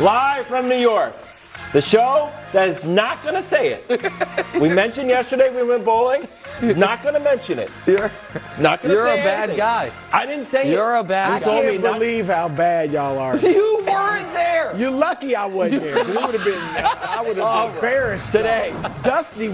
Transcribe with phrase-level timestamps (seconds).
[0.00, 1.14] live from New York.
[1.72, 4.02] The show that is not going to say it.
[4.60, 6.26] we mentioned yesterday we went bowling.
[6.62, 7.70] Not going to mention it.
[7.86, 8.10] You're,
[8.58, 9.06] Not going to say that.
[9.06, 9.56] you're say a bad anything.
[9.58, 9.90] guy.
[10.12, 10.72] I didn't say it.
[10.72, 11.66] You're a bad You told guy.
[11.66, 13.36] me can't not- believe how bad y'all are.
[13.80, 14.76] You weren't there.
[14.76, 15.96] You're lucky I wasn't there.
[15.96, 16.60] 'cause It would have been.
[16.60, 18.74] I would have been embarrassed Today.
[19.02, 19.50] Dusty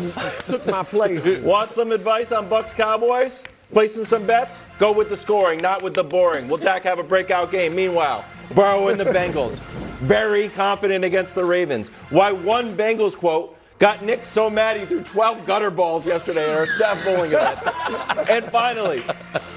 [0.47, 1.27] took my place.
[1.43, 3.43] Want some advice on Bucks Cowboys?
[3.73, 4.59] Placing some bets?
[4.79, 6.49] Go with the scoring, not with the boring.
[6.49, 7.75] Will Dak have a breakout game?
[7.75, 8.25] Meanwhile,
[8.55, 9.59] Burrow and the Bengals.
[10.01, 11.89] Very confident against the Ravens.
[12.11, 16.59] Why one Bengals quote got Nick so mad he threw 12 gutter balls yesterday at
[16.59, 17.59] our staff bowling event.
[18.31, 19.05] and finally,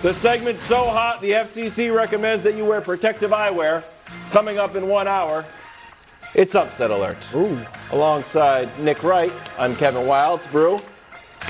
[0.02, 3.84] the segment's so hot the FCC recommends that you wear protective eyewear.
[4.32, 5.46] Coming up in one hour,
[6.34, 7.18] it's Upset Alert.
[7.92, 10.52] Alongside Nick Wright, I'm Kevin Wildes.
[10.52, 10.80] Brew,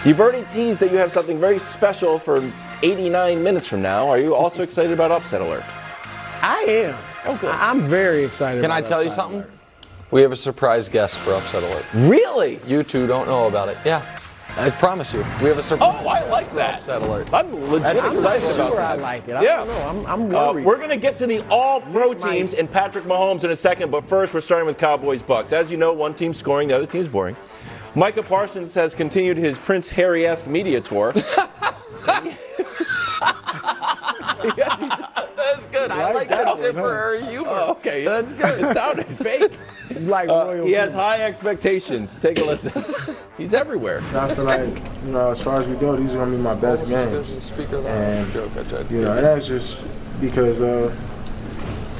[0.05, 2.43] you've already teased that you have something very special for
[2.83, 4.07] 89 minutes from now.
[4.07, 5.63] Are you also excited about Upset Alert?
[6.41, 7.08] I am.
[7.25, 7.49] Okay.
[7.49, 8.61] I'm very excited.
[8.61, 9.39] Can I tell you something?
[9.41, 9.51] Alert.
[10.11, 11.85] We have a surprise guest for Upset Alert.
[11.93, 12.59] Really?
[12.65, 13.77] You two don't know about it.
[13.85, 14.03] Yeah.
[14.57, 15.19] I promise you.
[15.41, 15.95] We have a surprise.
[16.01, 16.79] Oh, I like that.
[16.79, 17.31] Upset Alert.
[17.33, 18.97] I'm legit I'm excited not about sure that.
[18.99, 19.33] I like it.
[19.33, 19.57] I Yeah.
[19.57, 20.07] don't know.
[20.09, 23.43] I'm, I'm Uh, we're going to get to the all pro teams and Patrick Mahomes
[23.43, 25.53] in a second, but first we're starting with Cowboys Bucks.
[25.53, 27.35] As you know, one team's scoring, the other team's boring.
[27.95, 31.13] Micah Parsons has continued his Prince Harry esque media tour.
[35.71, 35.91] That's good.
[35.91, 37.49] I like like that that one, temporary humor.
[37.49, 38.03] Oh, okay.
[38.05, 38.63] That's good.
[38.63, 39.51] It sounded fake.
[39.89, 42.15] You like Uh, royal he has high expectations.
[42.21, 42.71] Take a listen.
[43.37, 44.01] He's everywhere.
[44.13, 44.67] I feel like,
[45.05, 47.43] you know, as far as we go, these are gonna be my best games.
[47.43, 49.87] Speaker And, joke I tried You know, and that's just
[50.19, 50.93] because uh,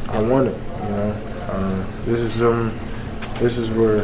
[0.09, 0.57] I want it.
[0.83, 1.11] You know,
[1.49, 2.77] uh, this is um,
[3.39, 3.97] this is where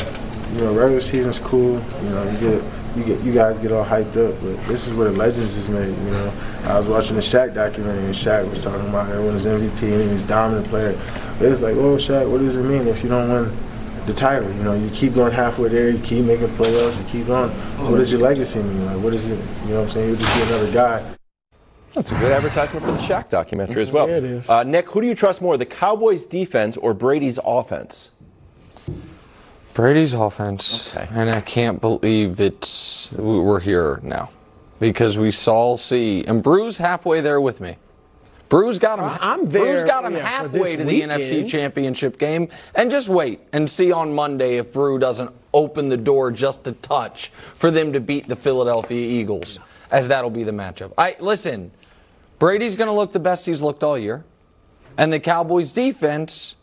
[0.53, 1.81] you know regular season's cool.
[2.03, 2.63] You know, you get
[2.95, 5.69] you get you guys get all hyped up, but this is where the legends is
[5.69, 5.89] made.
[5.89, 9.81] You know, I was watching the Shaq documentary, and Shaq was talking about everyone's MVP
[9.83, 10.99] and he's dominant player.
[11.37, 13.57] But it's like, well, Shaq, what does it mean if you don't win?
[14.05, 17.27] The title, you know, you keep going halfway there, you keep making playoffs, you keep
[17.27, 17.49] going.
[17.89, 18.85] What does your legacy mean?
[18.85, 19.39] Like, what is it?
[19.63, 20.09] You know what I'm saying?
[20.09, 21.15] You'll just be another guy.
[21.93, 24.07] That's a good advertisement for the Shaq documentary as well.
[24.09, 24.49] Yeah, it is.
[24.49, 28.11] Uh, Nick, who do you trust more, the Cowboys' defense or Brady's offense?
[29.75, 31.07] Brady's offense, Okay.
[31.11, 34.29] and I can't believe it's we're here now
[34.79, 37.75] because we saw see and Brew's halfway there with me.
[38.47, 39.17] Brew's got him.
[39.21, 39.63] I'm there.
[39.65, 41.45] Brew's got him yeah, halfway to the NFC.
[41.45, 46.31] Championship game, and just wait and see on Monday if Brew doesn't open the door
[46.31, 49.59] just a touch for them to beat the Philadelphia Eagles,
[49.91, 50.93] as that'll be the matchup.
[50.97, 51.71] I listen.
[52.39, 54.23] Brady's going to look the best he's looked all year,
[54.97, 56.55] and the Cowboys' defense.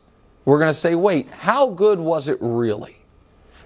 [0.46, 2.96] We're going to say, wait, how good was it really?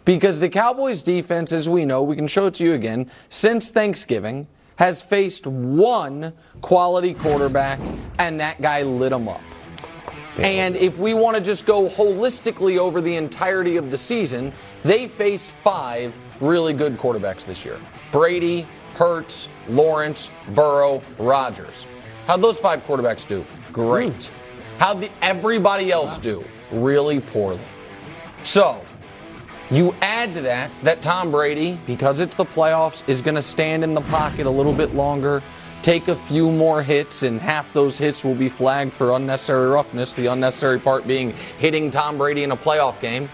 [0.07, 3.71] Because the Cowboys defense, as we know, we can show it to you again, since
[3.71, 4.47] Thanksgiving,
[4.77, 7.81] has faced one quality quarterback,
[8.19, 9.41] and that guy lit them up.
[10.39, 14.53] And if we want to just go holistically over the entirety of the season,
[14.85, 17.79] they faced five really good quarterbacks this year
[18.13, 21.87] Brady, Hurts, Lawrence, Burrow, Rodgers.
[22.27, 23.45] How'd those five quarterbacks do?
[23.73, 24.27] Great.
[24.27, 24.79] Hmm.
[24.79, 26.45] How'd the, everybody else do?
[26.71, 27.61] Really poorly.
[28.43, 28.85] So,
[29.71, 33.83] you add to that that Tom Brady, because it's the playoffs, is going to stand
[33.83, 35.43] in the pocket a little bit longer,
[35.83, 40.13] take a few more hits, and half those hits will be flagged for unnecessary roughness.
[40.13, 43.29] The unnecessary part being hitting Tom Brady in a playoff game.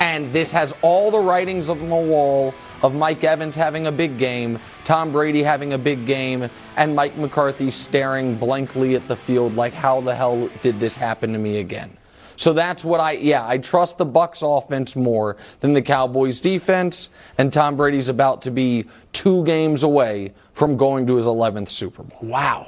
[0.00, 4.18] And this has all the writings on the wall of Mike Evans having a big
[4.18, 9.54] game, Tom Brady having a big game, and Mike McCarthy staring blankly at the field
[9.54, 11.96] like, how the hell did this happen to me again?
[12.42, 17.08] So that's what I yeah, I trust the Bucks offense more than the Cowboys defense
[17.38, 22.02] and Tom Brady's about to be 2 games away from going to his 11th Super
[22.02, 22.18] Bowl.
[22.20, 22.66] Wow.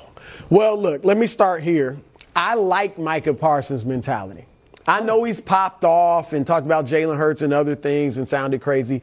[0.49, 1.99] Well, look, let me start here.
[2.37, 4.45] I like Micah Parsons' mentality.
[4.87, 8.61] I know he's popped off and talked about Jalen Hurts and other things and sounded
[8.61, 9.03] crazy.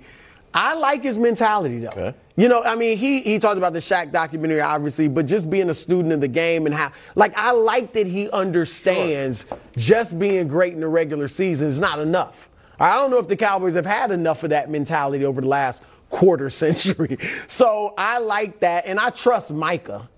[0.53, 1.89] I like his mentality, though.
[1.89, 2.13] Okay.
[2.37, 5.69] You know, I mean, he he talked about the Shaq documentary, obviously, but just being
[5.69, 10.47] a student of the game and how, like, I like that he understands just being
[10.47, 12.49] great in the regular season is not enough.
[12.79, 15.83] I don't know if the Cowboys have had enough of that mentality over the last
[16.09, 17.17] quarter century.
[17.47, 20.09] So I like that, and I trust Micah.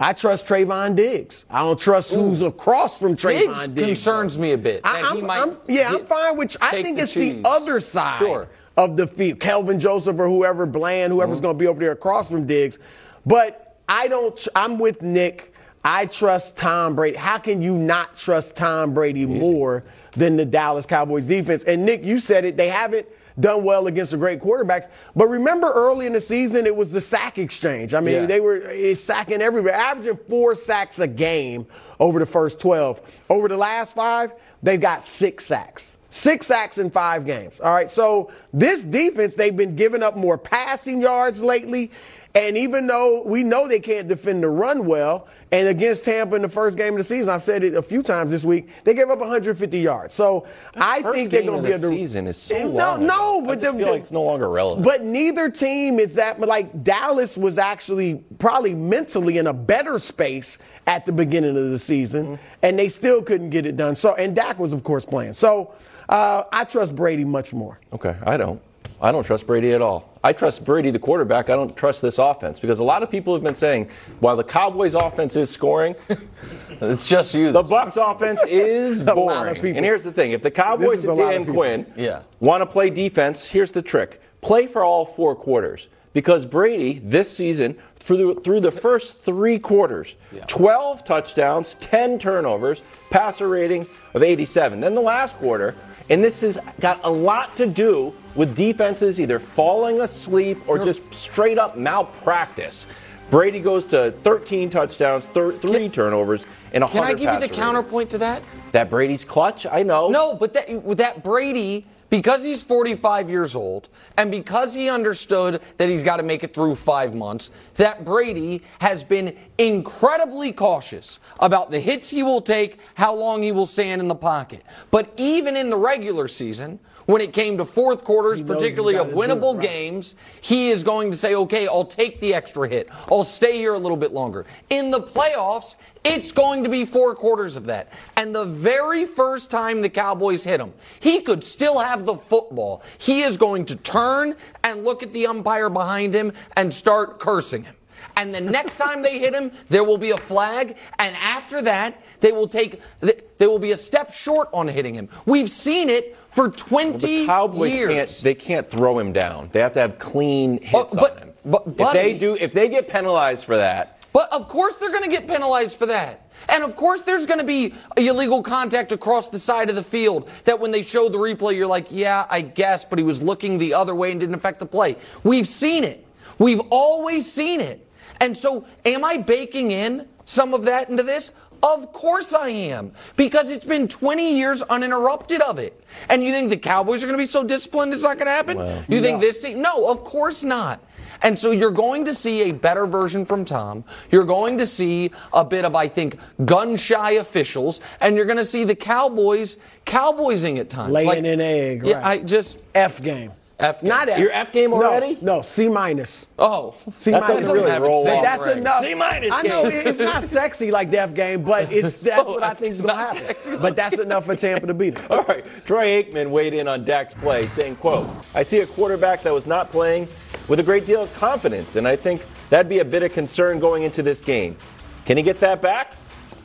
[0.00, 1.44] I trust Trevon Diggs.
[1.48, 3.86] I don't trust who's across from Trevon Diggs Diggs.
[3.86, 4.80] concerns me a bit.
[4.82, 6.56] I, that he am yeah, I'm fine with.
[6.60, 7.40] I think it's cheese.
[7.40, 8.48] the other side Sure.
[8.76, 9.40] Of the field.
[9.40, 11.42] Kelvin Joseph or whoever, Bland, whoever's Mm-hmm.
[11.44, 12.78] going to be over there across from Diggs.
[13.26, 14.48] But I don't.
[14.56, 15.52] I'm with Nick.
[15.84, 17.16] I trust Tom Brady.
[17.16, 19.82] How can you not trust Tom Brady more
[20.12, 21.64] than the Dallas Cowboys defense?
[21.64, 22.56] And Nick, you said it.
[22.56, 23.06] They haven't
[23.40, 24.88] done well against the great quarterbacks.
[25.16, 27.94] But remember early in the season, it was the sack exchange.
[27.94, 28.26] I mean, Yeah.
[28.26, 31.66] they were eh, sacking everywhere, averaging four sacks a game
[31.98, 33.00] over the first 12.
[33.28, 34.32] Over the last five,
[34.62, 35.98] they've got six sacks.
[36.14, 37.58] Six sacks in five games.
[37.58, 37.88] All right.
[37.88, 41.90] So this defense, they've been giving up more passing yards lately.
[42.34, 46.42] And even though we know they can't defend the run well, and against Tampa in
[46.42, 48.92] the first game of the season, I've said it a few times this week, they
[48.94, 50.12] gave up 150 yards.
[50.14, 51.96] So I think they're going to be the able to.
[51.96, 54.84] season is so no, long no, but I the, feel like it's no longer relevant.
[54.84, 60.56] but neither team is that like Dallas was actually probably mentally in a better space
[60.86, 62.42] at the beginning of the season, Mm-hmm.
[62.62, 63.94] and they still couldn't get it done.
[63.94, 65.34] So and Dak was of course playing.
[65.34, 65.74] So
[66.12, 67.78] uh, I trust Brady much more.
[67.92, 68.60] Okay, I don't.
[69.00, 70.10] I don't trust Brady at all.
[70.22, 71.50] I trust Brady, the quarterback.
[71.50, 73.88] I don't trust this offense because a lot of people have been saying
[74.20, 75.96] while the Cowboys' offense is scoring,
[76.80, 77.50] It's just you.
[77.50, 79.76] the Bucks' offense is A lot of boring.
[79.76, 81.44] And here's the thing: if the Cowboys and Dan.
[81.46, 82.22] Quinn Yeah.
[82.40, 85.88] want to play defense, here's the trick: play for all four quarters.
[86.12, 90.14] Because Brady, this season, through the, through the first three quarters,
[90.46, 94.80] 12 touchdowns, 10 turnovers, passer rating of 87.
[94.80, 95.74] Then the last quarter,
[96.10, 101.12] and this has got a lot to do with defenses either falling asleep or just
[101.14, 102.86] straight up malpractice.
[103.30, 106.44] Brady goes to 13 touchdowns, thir- three turnovers,
[106.74, 107.56] and a 100 Can I give you the rating.
[107.56, 108.42] counterpoint to that?
[108.72, 110.08] That Brady's clutch, I know.
[110.10, 113.88] No, but that, with that Brady, because he's 45 years old,
[114.18, 118.62] and because he understood that he's got to make it through five months, that Brady
[118.80, 124.02] has been incredibly cautious about the hits he will take, how long he will stand
[124.02, 124.62] in the pocket.
[124.90, 129.54] But even in the regular season, when it came to fourth quarters, particularly of winnable
[129.54, 129.62] right.
[129.62, 132.88] games, he is going to say, okay, I'll take the extra hit.
[133.10, 134.46] I'll stay here a little bit longer.
[134.70, 137.92] In the playoffs, it's going to be four quarters of that.
[138.16, 142.82] And the very first time the Cowboys hit him, he could still have the football.
[142.98, 144.34] He is going to turn
[144.64, 147.76] and look at the umpire behind him and start cursing him.
[148.16, 150.76] And the next time they hit him, there will be a flag.
[150.98, 155.08] And after that, they will take, they will be a step short on hitting him.
[155.24, 157.90] We've seen it for 20 The Cowboys years.
[157.92, 159.50] can't they can't throw him down.
[159.52, 161.32] They have to have clean hits Oh, but- on him.
[161.44, 165.04] but, if they do if they get penalized for that, But of course they're going
[165.04, 166.28] to get penalized for that.
[166.48, 170.28] And of course there's going to be illegal contact across the side of the field
[170.44, 173.58] that when they show the replay, you're like, yeah, I guess, but he was looking
[173.58, 174.96] the other way and didn't affect the play.
[175.24, 176.06] We've seen it.
[176.38, 177.86] We've always seen it.
[178.20, 181.32] And so am I baking in some of that into this?
[181.62, 182.92] Of course I am.
[183.16, 185.84] Because it's been 20 years uninterrupted of it.
[186.08, 188.32] And you think the Cowboys are going to be so disciplined it's not going to
[188.32, 188.84] happen?
[188.88, 189.62] you think this team?
[189.62, 190.84] No, of course not.
[191.22, 193.84] And so you're going to see a better version from Tom.
[194.10, 197.80] You're going to see a bit of, I think, gun shy officials.
[198.00, 199.56] And you're going to see the Cowboys
[199.86, 200.92] cowboysing at times.
[200.92, 202.06] Laying an egg, Yeah, right.
[202.06, 202.58] I just.
[202.74, 203.32] F game.
[203.62, 203.88] F game.
[203.88, 204.18] Not F.
[204.18, 205.16] Your F game No, already?
[205.20, 206.26] No, C minus.
[206.38, 206.74] Oh.
[206.96, 207.40] C That minus.
[207.40, 208.22] doesn't really roll off.
[208.22, 208.58] That's rank.
[208.58, 208.84] enough.
[208.84, 212.42] C minus I know it's not sexy like the F game, but it's that's what
[212.42, 213.26] I think is going to happen.
[213.26, 215.06] sexy But that's enough for Tampa to beat them.
[215.10, 219.22] All right, Troy Aikman weighed in on Dak's play, saying, quote, I see a quarterback
[219.22, 220.08] that was not playing
[220.48, 223.60] with a great deal of confidence, and I think that'd be a bit of concern
[223.60, 224.56] going into this game.
[225.04, 225.94] Can he get that back?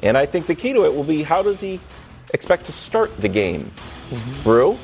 [0.04, 1.80] And I think the key to it will be how does he
[2.34, 3.72] expect to start the game?
[4.12, 4.44] Mm-hmm.
[4.44, 4.78] Brew,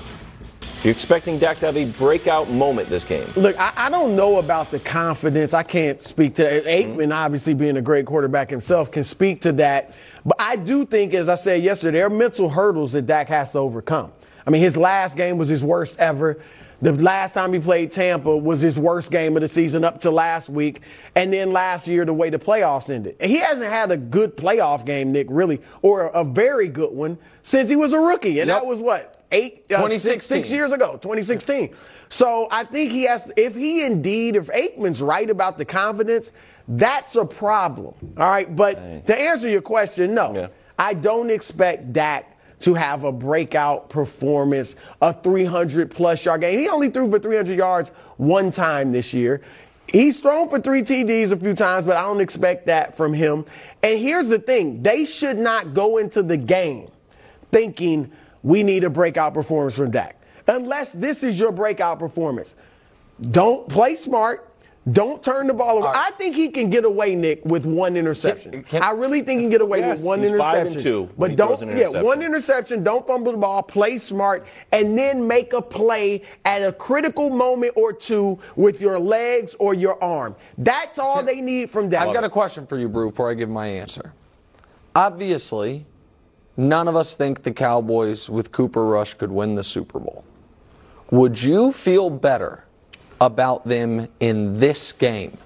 [0.83, 3.25] are you expecting Dak to have a breakout moment this game?
[3.38, 5.53] Look, I, I don't know about the confidence.
[5.53, 6.65] I can't speak to that.
[6.65, 7.12] Aikman, mm-hmm.
[7.13, 9.94] obviously being a great quarterback himself, can speak to that.
[10.25, 13.53] But I do think, as I said yesterday, there are mental hurdles that Dak has
[13.53, 14.12] to overcome.
[14.45, 16.41] I mean, his last game was his worst ever.
[16.81, 20.12] The last time he played Tampa was his worst game of the season up to
[20.12, 20.81] last week.
[21.15, 23.15] And then last year, the way the playoffs ended.
[23.22, 27.69] He hasn't had a good playoff game, Nick, really, or a very good one since
[27.69, 28.41] he was a rookie.
[28.41, 28.62] And Yep.
[28.63, 29.23] that was what?
[29.34, 31.74] Eight, uh, six, six years ago, 2016.
[32.10, 36.32] So I think he has, if he indeed, if Aikman's right about the confidence,
[36.68, 37.96] that's a problem.
[38.18, 38.56] All right.
[38.56, 40.36] But to answer your question, no.
[40.36, 40.48] Yeah.
[40.78, 46.60] I don't expect Dak to have a breakout performance, a 300 plus yard game.
[46.60, 49.42] He only threw for 300 yards one time this year.
[49.92, 53.46] He's thrown for three TDs a few times, but I don't expect that from him.
[53.82, 56.90] And here's the thing they should not go into the game
[57.52, 58.12] thinking
[58.43, 60.21] we need a breakout performance from Dak.
[60.47, 62.55] Unless this is your breakout performance.
[63.31, 64.50] Don't play smart.
[64.91, 65.85] Don't turn the ball over.
[65.88, 65.95] Right.
[65.95, 68.51] I think he can get away, Nick, with one interception.
[68.51, 70.73] Can- can- I really think he can get away Yes, with one he's five interception.
[70.73, 72.83] and two but don't, an yeah, one interception.
[72.83, 73.63] Don't fumble the ball.
[73.63, 79.00] Play smart, and then make a play at a critical moment or two with your
[79.00, 80.35] legs or your arm.
[80.57, 82.05] That's all they need from Dak.
[82.09, 84.12] I've got a question for you, Brew, before I give my answer.
[84.95, 85.85] Obviously,
[86.57, 90.24] none of us think the Cowboys with Cooper Rush could win the Super Bowl.
[91.12, 92.63] Would you feel better
[93.22, 95.38] about them in this game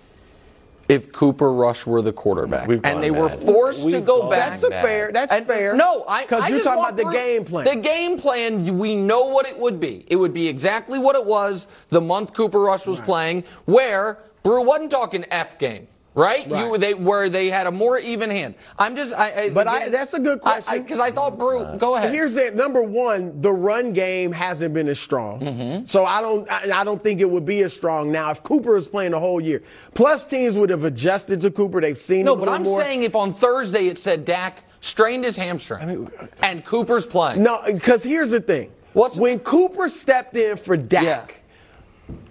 [0.90, 2.68] if Cooper Rush were the quarterback.
[2.68, 4.52] We've and gone they were forced to We've go back.
[4.52, 4.86] That's a mad.
[4.86, 5.12] fair.
[5.12, 5.76] That's And- fair.
[5.76, 7.66] No, I because you're just talking about the game plan.
[7.66, 10.06] The game plan, we know what it would be.
[10.08, 14.64] It would be exactly what it was the month Cooper Rush was playing, where Brew
[14.64, 15.88] wasn't talking F game.
[16.18, 16.50] Right?
[16.50, 16.66] Right.
[16.66, 18.56] You, they, where they had a more even hand.
[18.80, 19.14] I'm just.
[19.14, 20.82] I, I, But I- that's a good question.
[20.82, 21.78] Because I, thought Brew.
[21.78, 22.12] go ahead.
[22.12, 22.56] Here's it.
[22.56, 25.86] Number one, the run game hasn't been as strong, Mm-hmm.
[25.86, 26.50] so I don't.
[26.52, 29.20] I, I don't think it would be as strong now if Cooper is playing the
[29.20, 29.62] whole year.
[29.94, 31.80] Plus, teams would have adjusted to Cooper.
[31.82, 32.82] They've seen no, him but I'm more.
[32.82, 36.10] saying if on Thursday it said Dak strained his hamstring
[36.42, 37.44] and Cooper's playing.
[37.44, 38.72] no, because here's the thing.
[38.94, 41.04] What's- when Cooper stepped in for Dak?
[41.04, 41.34] Yeah.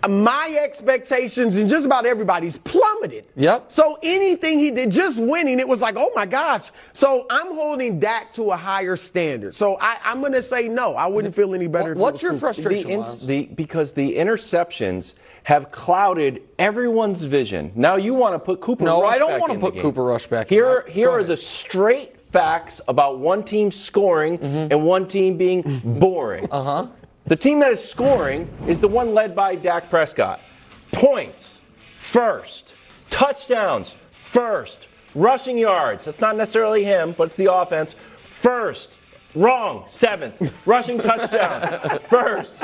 [0.08, 2.56] My expectations and just about everybody's
[2.98, 3.24] plummeted.
[3.36, 3.72] Yep.
[3.72, 6.70] So anything he did, just winning, it was like, oh my gosh.
[6.92, 9.54] So I'm holding Dak to a higher standard.
[9.54, 10.94] So I, I'm going to say no.
[10.94, 11.92] I wouldn't feel any better.
[11.92, 12.40] if What's your Cooper.
[12.40, 12.88] frustration?
[12.88, 17.72] the, ins- the because the interceptions have clouded everyone's vision.
[17.74, 18.84] Now you want to put Cooper.
[18.84, 19.78] No, Rush I don't wanna put.
[19.78, 20.48] Cooper Rush back.
[20.48, 24.72] Here, Go here are the straight facts about one team scoring Mm-hmm.
[24.72, 26.48] and one team being boring.
[26.50, 26.86] uh huh.
[27.26, 30.40] The team that is scoring is the one led by Dak Prescott.
[30.92, 31.60] Points
[31.96, 32.74] first,
[33.16, 36.04] touchdowns first, rushing yards.
[36.04, 38.98] That's not necessarily him, but it's the offense first.
[39.34, 39.84] Wrong.
[39.86, 40.52] Seventh.
[40.66, 42.00] Rushing touchdown.
[42.08, 42.62] First.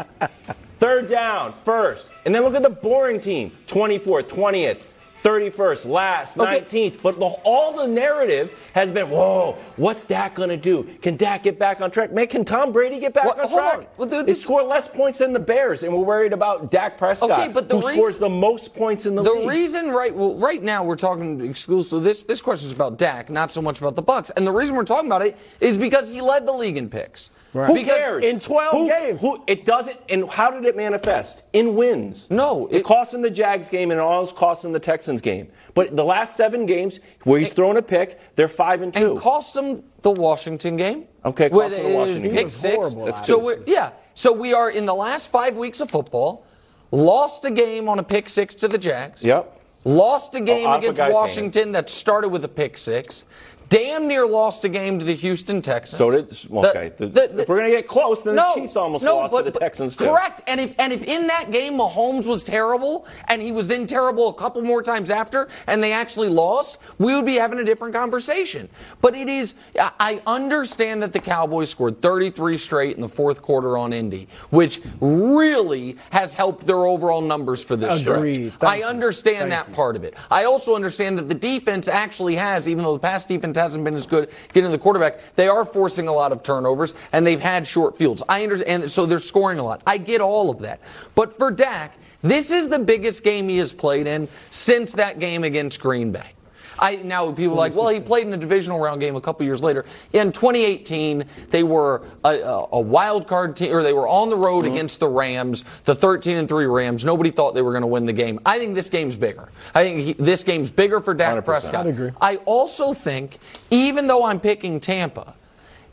[0.78, 1.52] Third down.
[1.64, 2.08] First.
[2.24, 4.80] And then look at the boring team 24th, 20th,
[5.22, 6.60] 31st, last, Okay.
[6.60, 7.02] 19th.
[7.02, 10.84] But the, all the narrative has been whoa, what's Dak going to do?
[11.00, 12.12] Can Dak get back on track?
[12.12, 13.74] Man, can Tom Brady get back Well, on track?
[13.78, 13.86] on.
[13.96, 16.98] Well, there- they this- score less points than the Bears, and we're worried about Dak
[16.98, 19.42] Prescott, Okay, but the who reason- scores the most points in the, The league.
[19.42, 20.14] The reason, right?
[20.14, 22.04] Well, right now we're talking exclusively.
[22.04, 24.30] This this question is about Dak, not so much about the Bucks.
[24.30, 27.30] And the reason we're talking about it is because he led the league in picks.
[27.52, 28.24] Who Because- cares?
[28.24, 29.20] in 12 Who- games.
[29.20, 29.98] Who, it doesn't.
[30.08, 31.42] And how did it manifest?
[31.52, 32.26] In wins.
[32.30, 35.20] No, it, it- cost him the Jags game and it almost cost him the Texans
[35.20, 35.48] game.
[35.74, 39.12] But the last seven games where he's thrown a pick, they're five and two.
[39.12, 41.06] and cost him the Washington game.
[41.24, 42.44] Okay, cost Where him the Washington pick game.
[42.46, 42.94] was six.
[42.94, 46.46] That's so we're, yeah, so we are in the last five weeks of football.
[46.90, 49.22] Lost a game on a pick six to the Jags.
[49.22, 49.60] Yep.
[49.84, 51.02] Lost a oh, game Oh, against.
[51.02, 53.24] Washington that started with a pick six.
[53.72, 55.98] Damn near lost a game to the Houston Texans.
[55.98, 56.28] So did
[56.66, 56.92] okay.
[56.96, 59.32] The- the- the- if we're gonna get close, then no, the Chiefs almost no, lost
[59.32, 60.04] but- to the Texans too.
[60.04, 60.42] Correct.
[60.46, 64.28] And if and if in that game Mahomes was terrible and he was then terrible
[64.28, 67.94] a couple more times after and they actually lost, we would be having a different
[67.94, 68.68] conversation.
[69.00, 73.40] But it is I I understand that the Cowboys scored 33 straight in the fourth
[73.40, 78.52] quarter on Indy, which really has helped their overall numbers for this Agreed.
[78.52, 78.60] stretch.
[78.60, 79.74] Thank I understand that you.
[79.74, 80.14] part of it.
[80.30, 83.94] I also understand that the defense actually has, even though the past defense hasn't been
[83.94, 87.66] as good getting the quarterback, they are forcing a lot of turnovers and they've had
[87.66, 88.22] short fields.
[88.28, 89.82] I understand, so they're scoring a lot.
[89.86, 90.80] I get all of that.
[91.14, 95.44] But for Dak, this is the biggest game he has played in since that game
[95.44, 96.32] against Green Bay.
[96.78, 99.44] I now people are like, well, he played in a divisional round game a couple
[99.46, 99.84] years later.
[100.12, 104.36] In 2018, they were a, a, a wild card team, or they were on the
[104.36, 107.04] road against the Rams, the 13 and three Rams.
[107.04, 108.40] Nobody thought they were going to win the game.
[108.44, 109.48] I think this game's bigger.
[109.74, 111.44] I think he, this game's bigger for Dak 100%.
[111.44, 111.86] Prescott.
[111.86, 112.10] I'd agree.
[112.20, 113.38] I also think,
[113.70, 115.34] even though I'm picking Tampa,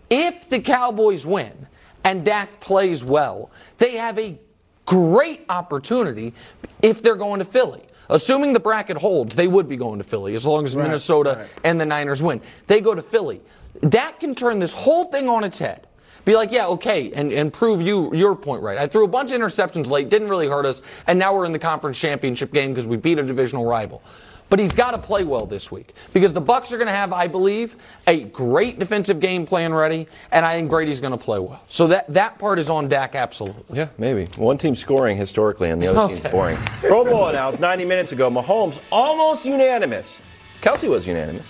[0.09, 1.67] if the Cowboys win
[2.03, 4.37] and Dak plays well, they have a
[4.85, 6.33] great opportunity
[6.81, 7.83] if they're going to Philly.
[8.09, 11.49] Assuming the bracket holds, they would be going to Philly as long as Minnesota right.
[11.63, 12.41] and the Niners win.
[12.67, 13.41] They go to Philly.
[13.87, 15.87] Dak can turn this whole thing on its head.
[16.25, 18.77] Be like, yeah, okay, and, and prove you your point right.
[18.77, 21.53] I threw a bunch of interceptions late, didn't really hurt us, and now we're in
[21.53, 24.03] the conference championship game because we beat a divisional rival.
[24.49, 27.13] But he's got to play well this week because the Bucks are going to have,
[27.13, 27.75] I believe,
[28.07, 31.61] a great defensive game plan ready, and I think Brady's going to play well.
[31.69, 33.77] So that that part is on Dak absolutely.
[33.77, 34.25] Yeah, maybe.
[34.37, 36.31] One team scoring historically and the other team's Okay.
[36.31, 36.57] boring.
[36.81, 38.29] Pro Bowl announced 90 minutes ago.
[38.31, 40.17] Mahomes almost unanimous.
[40.61, 41.45] Kelsey was unanimous.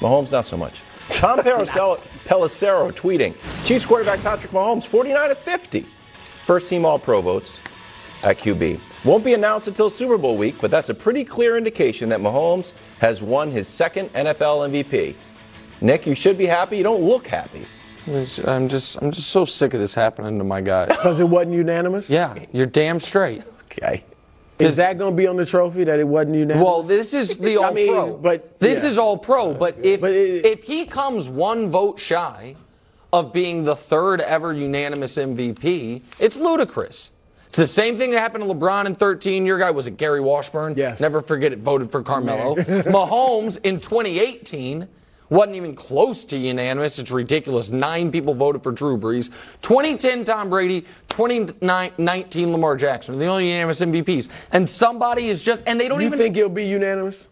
[0.00, 0.80] Mahomes not so much.
[1.10, 3.34] Tom Pelissero, Pelissero tweeting
[3.66, 5.86] Chiefs quarterback Patrick Mahomes 49 to 50.
[6.46, 7.60] First team All Pro votes
[8.22, 8.80] at QB.
[9.04, 12.72] Won't be announced until Super Bowl week, but that's a pretty clear indication that Mahomes
[12.98, 15.14] has won his second NFL MVP.
[15.80, 16.76] Nick, you should be happy.
[16.78, 17.64] You don't look happy.
[18.06, 20.88] I'm just I'm just so sick of this happening to my guys.
[20.88, 22.08] Because it wasn't unanimous?
[22.10, 23.42] yeah, you're damn straight.
[23.70, 24.02] Okay.
[24.58, 26.64] Is that going to be on the trophy that it wasn't unanimous?
[26.66, 28.16] Well, this is the I all mean, pro.
[28.16, 28.88] but- this yeah.
[28.90, 29.54] is all pro.
[29.54, 32.56] But if But it- if he comes one vote shy
[33.12, 37.12] of being the third ever unanimous MVP, it's ludicrous.
[37.58, 39.44] It's the same thing that happened to LeBron in 13.
[39.44, 40.74] Your guy was it Gary Washburn?
[40.76, 41.00] Yes.
[41.00, 41.58] Never forget it.
[41.58, 42.54] Voted for Carmelo.
[42.56, 44.86] Mahomes in 2018
[45.28, 47.00] wasn't even close to unanimous.
[47.00, 47.68] It's ridiculous.
[47.70, 49.32] Nine people voted for Drew Brees.
[49.62, 50.82] 2010 Tom Brady.
[51.08, 53.16] 2019 Lamar Jackson.
[53.16, 54.28] are the only unanimous MVPs.
[54.52, 57.28] And somebody is just and they don't you even think it'll be unanimous?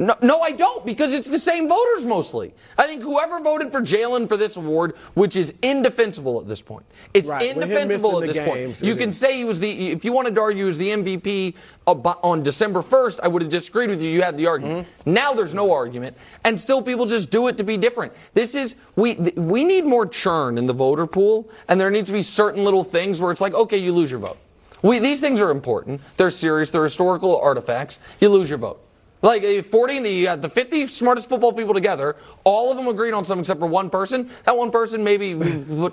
[0.00, 2.54] No, no, I don't, because it's the same voters mostly.
[2.78, 6.86] I think whoever voted for Jalen for this award, which is indefensible at this point,
[7.12, 8.82] it's Right, indefensible at this the point.
[8.82, 9.18] You can is.
[9.18, 11.54] say he was the, if you wanted to argue he was the MVP
[11.86, 14.08] on December 1st, I would have disagreed with you.
[14.08, 14.88] You had the argument.
[14.88, 15.12] Mm-hmm.
[15.12, 18.14] Now there's no argument, and still people just do it to be different.
[18.32, 22.14] This is, we, we need more churn in the voter pool, and there needs to
[22.14, 24.38] be certain little things where it's like, okay, you lose your vote.
[24.82, 26.00] We, these things are important.
[26.16, 26.70] They're serious.
[26.70, 28.00] They're historical artifacts.
[28.18, 28.80] You lose your vote.
[29.22, 32.16] Like uh, 40, you got the 50 smartest football people together.
[32.44, 34.30] All of them agreed on something except for one person.
[34.44, 35.34] That one person maybe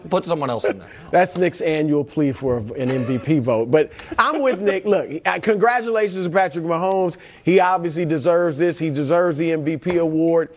[0.10, 0.90] put, someone else in there.
[1.12, 3.70] That's Nick's annual plea for an MVP vote.
[3.70, 4.86] But I'm with Nick.
[4.86, 7.18] Look, uh, congratulations to Patrick Mahomes.
[7.44, 8.80] He obviously deserves this.
[8.80, 10.50] He deserves the MVP award.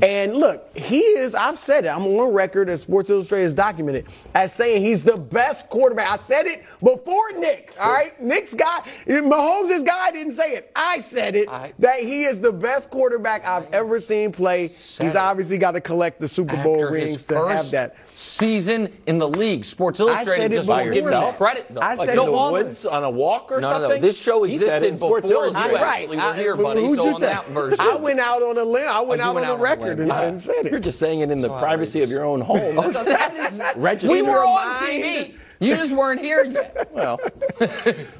[0.00, 4.06] And look, he is, I've said it, I'm on record as Sports Illustrated has documented
[4.34, 6.08] as saying he's the best quarterback.
[6.20, 8.20] I said it before Nick, all right?
[8.22, 10.70] Nick's guy, Mahomes' guy didn't say it.
[10.76, 14.68] I said it, I- that he is the best quarterback I've ever seen play.
[14.68, 17.96] He's obviously got to collect the Super Bowl rings to have that.
[18.18, 21.66] Season in the league, Sports Illustrated just won't give him credit.
[21.70, 21.80] Though.
[21.80, 22.64] I Like said no the longer.
[22.64, 24.00] woods on a walk or No, no, something?
[24.00, 24.06] no.
[24.06, 25.80] This show He said existed in Sports before you Illustrated.
[25.82, 26.84] actually were here, buddy.
[26.84, 27.26] who'd So you on say?
[27.26, 27.80] that version.
[27.80, 28.88] I went out on a limb.
[28.88, 30.00] I went Oh, out went on out the on a record limb.
[30.00, 30.22] and, Yeah.
[30.22, 30.70] and said it.
[30.72, 32.76] You're just saying it in the So privacy of your own home.
[32.92, 34.02] That doesn't.
[34.10, 34.76] We were on.
[34.78, 35.34] TV.
[35.60, 36.88] You just weren't here yet.
[36.92, 37.18] Well,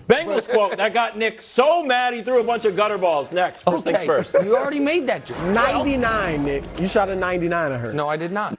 [0.08, 3.32] Bengals quote that got Nick so mad he threw a bunch of gutter balls.
[3.32, 4.34] Next, first things first.
[4.44, 5.40] You already made that joke.
[5.42, 6.64] 99, Nick.
[6.78, 7.94] You shot a 99, I heard.
[7.94, 8.58] No, I did not.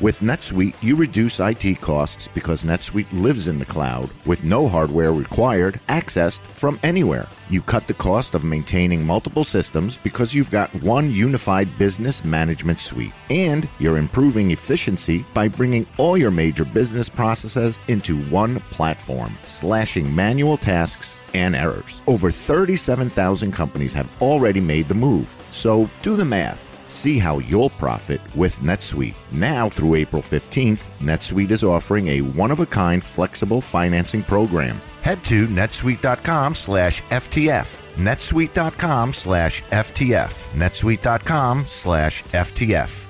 [0.00, 5.12] With NetSuite, you reduce IT costs because NetSuite lives in the cloud with no hardware
[5.12, 7.28] required, accessed from anywhere.
[7.48, 12.80] You cut the cost of maintaining multiple systems because you've got one unified business management
[12.80, 13.12] suite.
[13.30, 20.12] And you're improving efficiency by bringing all your major business processes into one platform, slashing
[20.12, 22.00] manual tasks and errors.
[22.08, 25.32] Over 37,000 companies have already made the move.
[25.52, 26.63] So do the math.
[26.86, 29.14] See how you'll profit with NetSuite.
[29.32, 34.80] Now through April 15th, NetSuite is offering a one-of-a-kind flexible financing program.
[35.02, 37.80] Head to netsuite.com slash FTF.
[37.96, 40.48] netsuite.com slash FTF.
[40.54, 43.06] netsuite.com slash FTF.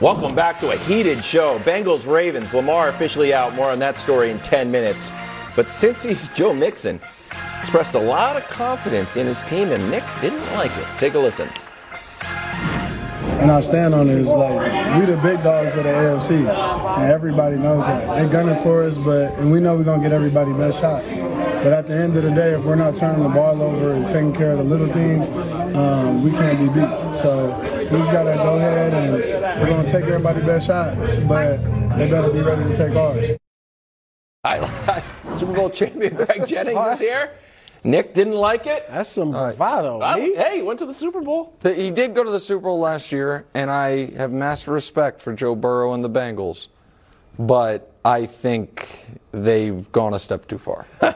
[0.00, 1.58] Welcome back to a heated show.
[1.60, 2.54] Bengals Ravens.
[2.54, 3.54] Lamar officially out.
[3.54, 5.08] More on that story in 10 minutes.
[5.56, 7.00] But since he's Joe Mixon,
[7.60, 10.86] expressed a lot of confidence in his team, and Nick didn't like it.
[10.98, 11.48] Take a listen.
[13.40, 16.48] And I stand on it is like we the big dogs of the AFC,
[16.98, 18.16] and everybody knows that.
[18.16, 21.04] They're gunning for us, but and we know we're gonna get everybody best shot.
[21.62, 24.06] But at the end of the day, if we're not turning the ball over and
[24.08, 25.28] taking care of the little things,
[25.76, 27.14] um, we can't be beat.
[27.14, 30.96] So we just gotta go ahead and we're gonna take everybody best shot,
[31.28, 31.58] but
[31.96, 33.36] they better be ready to take ours.
[34.44, 35.02] I,
[35.36, 37.32] Super Bowl champion Greg Jennings is here.
[37.84, 38.86] Nick didn't like it.
[38.90, 40.00] That's some bravado.
[40.00, 40.34] I- me.
[40.34, 41.54] hey, he went to the Super Bowl.
[41.60, 45.22] The- He did go to the Super Bowl last year, and I have massive respect
[45.22, 46.68] for Joe Burrow and the Bengals.
[47.38, 50.86] But I think they've gone a step too far.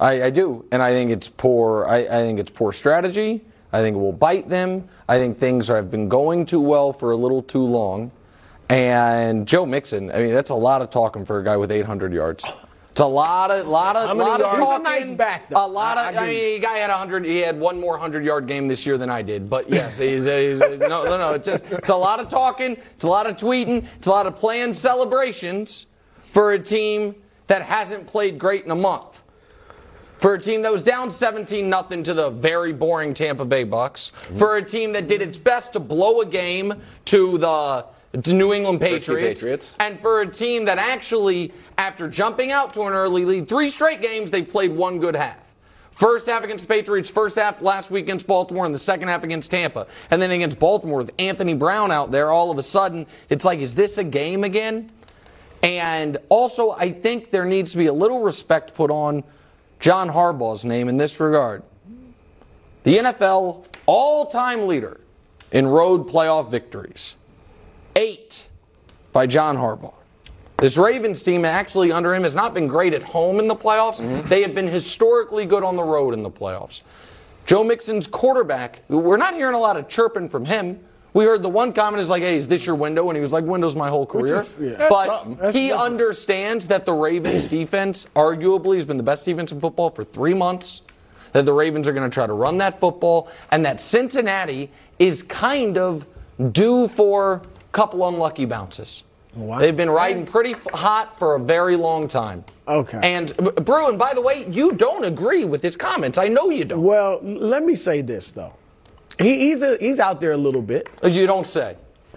[0.00, 1.86] I, I do, and I think it's poor.
[1.86, 3.44] I, I think it's poor strategy.
[3.72, 4.88] I think it will bite them.
[5.08, 8.10] I think things have been going too well for a little too long.
[8.68, 12.12] And Joe Mixon, I mean, that's a lot of talking for a guy with 800
[12.12, 12.44] yards.
[13.00, 14.58] It's a lot of, lot of, lot of yards?
[14.58, 14.84] He's a talking.
[14.84, 15.64] nice back, though.
[15.64, 16.14] A lot of.
[16.14, 17.24] I- I I, mean, the guy had 100.
[17.24, 19.48] He had one more 100 yard game this year than I did.
[19.48, 21.32] But yes, he's, he's no, no, no.
[21.32, 22.76] It's, just, it's a lot of talking.
[22.94, 23.86] It's a lot of tweeting.
[23.96, 25.86] It's a lot of planned celebrations
[26.26, 27.14] for a team
[27.46, 29.22] that hasn't played great in a month.
[30.18, 34.12] For a team that was down 17 nothing to the very boring Tampa Bay Bucks.
[34.36, 36.74] For a team that did its best to blow a game
[37.06, 39.40] to the to New England Patriots.
[39.40, 39.76] Patriots.
[39.78, 44.02] And for a team that actually, after jumping out to an early lead, three straight
[44.02, 45.54] games, they played one good half.
[45.92, 49.22] First half against the Patriots, first half last week against Baltimore, and the second half
[49.22, 49.86] against Tampa.
[50.10, 53.58] And then against Baltimore with Anthony Brown out there, all of a sudden, it's like,
[53.58, 54.90] is this a game again?
[55.62, 59.24] And also, I think there needs to be a little respect put on
[59.78, 61.62] John Harbaugh's name in this regard.
[62.82, 65.00] The NFL all time leader
[65.52, 67.16] in road playoff victories.
[67.96, 68.48] Eight
[69.12, 69.94] by John Harbaugh.
[70.58, 74.00] This Ravens team actually under him has not been great at home in the playoffs.
[74.02, 74.28] Mm-hmm.
[74.28, 76.82] They have been historically good on the road in the playoffs.
[77.46, 80.78] Joe Mixon's quarterback, we're not hearing a lot of chirping from him.
[81.14, 83.08] We heard the one comment is like, hey, is this your window?
[83.08, 84.36] And he was like, window's my whole career.
[84.36, 84.86] is- yeah.
[84.88, 85.72] But he different.
[85.82, 90.34] understands that the Ravens defense arguably has been the best defense in football for three
[90.34, 90.82] months.
[91.32, 95.22] That the Ravens are going to try to run that football, and that Cincinnati is
[95.22, 96.04] kind of
[96.52, 99.04] due for couple unlucky bounces.
[99.38, 102.44] Oh, They've been riding pretty hot for a very long time.
[102.66, 102.98] Okay.
[103.00, 103.32] And
[103.64, 106.18] Bruin, by the way, you don't agree with his comments.
[106.18, 106.82] I know you don't.
[106.82, 108.54] Well, let me say this though.
[109.20, 111.76] He, he's a, he's out there a little bit, uh, You don't say.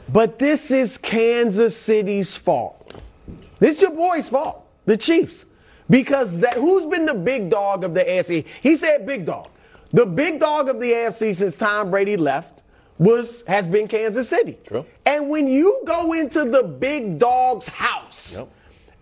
[0.09, 2.95] but this is Kansas City's fault.
[3.59, 5.45] This is your boy's fault, the Chiefs,
[5.89, 8.45] because that who's been the big dog of the AFC?
[8.61, 9.49] He said big dog.
[9.91, 12.62] The big dog of the AFC since Tom Brady left
[13.03, 14.57] was has been Kansas City.
[14.65, 14.85] True.
[15.05, 18.39] And when you go into the big dog's house.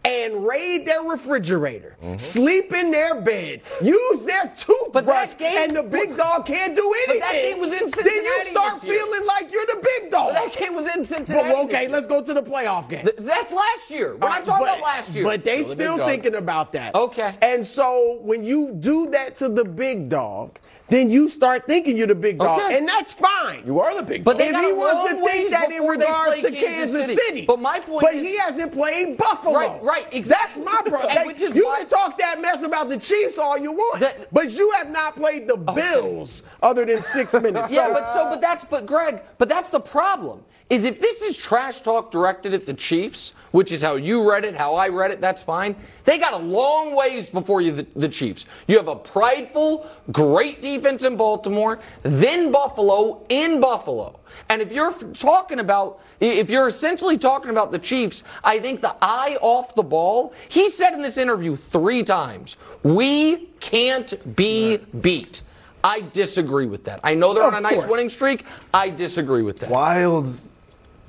[0.03, 6.17] And raid their refrigerator, sleep in their bed, use their toothbrush, game- and the big
[6.17, 7.19] dog can't do But anything.
[7.19, 8.09] that game was in Cincinnati.
[8.09, 8.95] Then you start this year.
[8.97, 10.33] feeling like you're the big dog.
[10.33, 11.49] But that game was in Cincinnati.
[11.49, 13.03] Well, okay, let's go to the playoff game.
[13.05, 14.15] Th- That's last year.
[14.15, 15.23] We're not talking But- about last year.
[15.23, 16.09] But they Still the still dog.
[16.09, 16.95] thinking about that.
[16.95, 17.35] Okay.
[17.43, 20.57] And so when you do that to the big dog,
[20.89, 22.77] then you start thinking you're the big dog, Okay.
[22.77, 23.63] and that's fine.
[23.65, 24.51] You are the big But dog.
[24.51, 27.15] But if he wants to think that in regards to Kansas, Kansas City.
[27.15, 27.45] City.
[27.45, 29.55] but my point, but is, he hasn't played Buffalo.
[29.55, 30.63] Right, right, exactly.
[30.63, 31.17] That's my problem.
[31.17, 33.99] And which is you why- can talk that mess about the Chiefs all you want,
[33.99, 37.71] That- but you have not played the Bills other than six minutes.
[37.71, 40.43] Yeah, So- but so, but that's, but Greg, but that's the problem.
[40.69, 44.45] Is if this is trash talk directed at the Chiefs, which is how you read
[44.45, 45.75] it, how I read it, that's fine.
[46.05, 48.45] They got a long ways before you, the, the Chiefs.
[48.67, 54.21] You have a prideful, great defense in Baltimore, then Buffalo in Buffalo.
[54.49, 58.95] And if you're talking about, if you're essentially talking about the Chiefs, I think the
[59.01, 65.41] eye off the ball, he said in this interview three times, we can't be beat.
[65.83, 66.99] I disagree with that.
[67.03, 68.45] I know they're on a nice winning streak.
[68.73, 69.69] I disagree with that.
[69.69, 70.43] Wildes.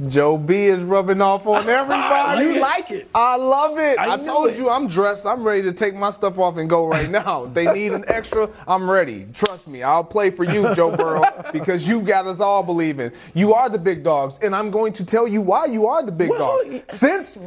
[0.08, 2.44] Joe B is rubbing off on everybody.
[2.44, 3.08] You like it.
[3.14, 3.98] I love it.
[3.98, 4.56] I I, told it.
[4.56, 5.26] you I'm dressed.
[5.26, 7.46] I'm ready to take my stuff off and go right now.
[7.46, 9.26] They need an extra, I'm ready.
[9.34, 13.12] Trust me, I'll play for you, Joe Burrow, because you got us all believing.
[13.34, 16.10] You are the big dogs, and I'm going to tell you why you are the
[16.12, 16.82] big Well, dogs.
[16.88, 17.38] Since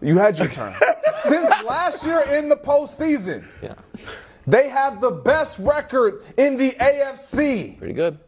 [0.00, 0.74] you had your turn.
[1.22, 3.74] Since last year in the postseason, Yeah.
[4.46, 7.76] they have the best record in the AFC.
[7.78, 8.18] Pretty good.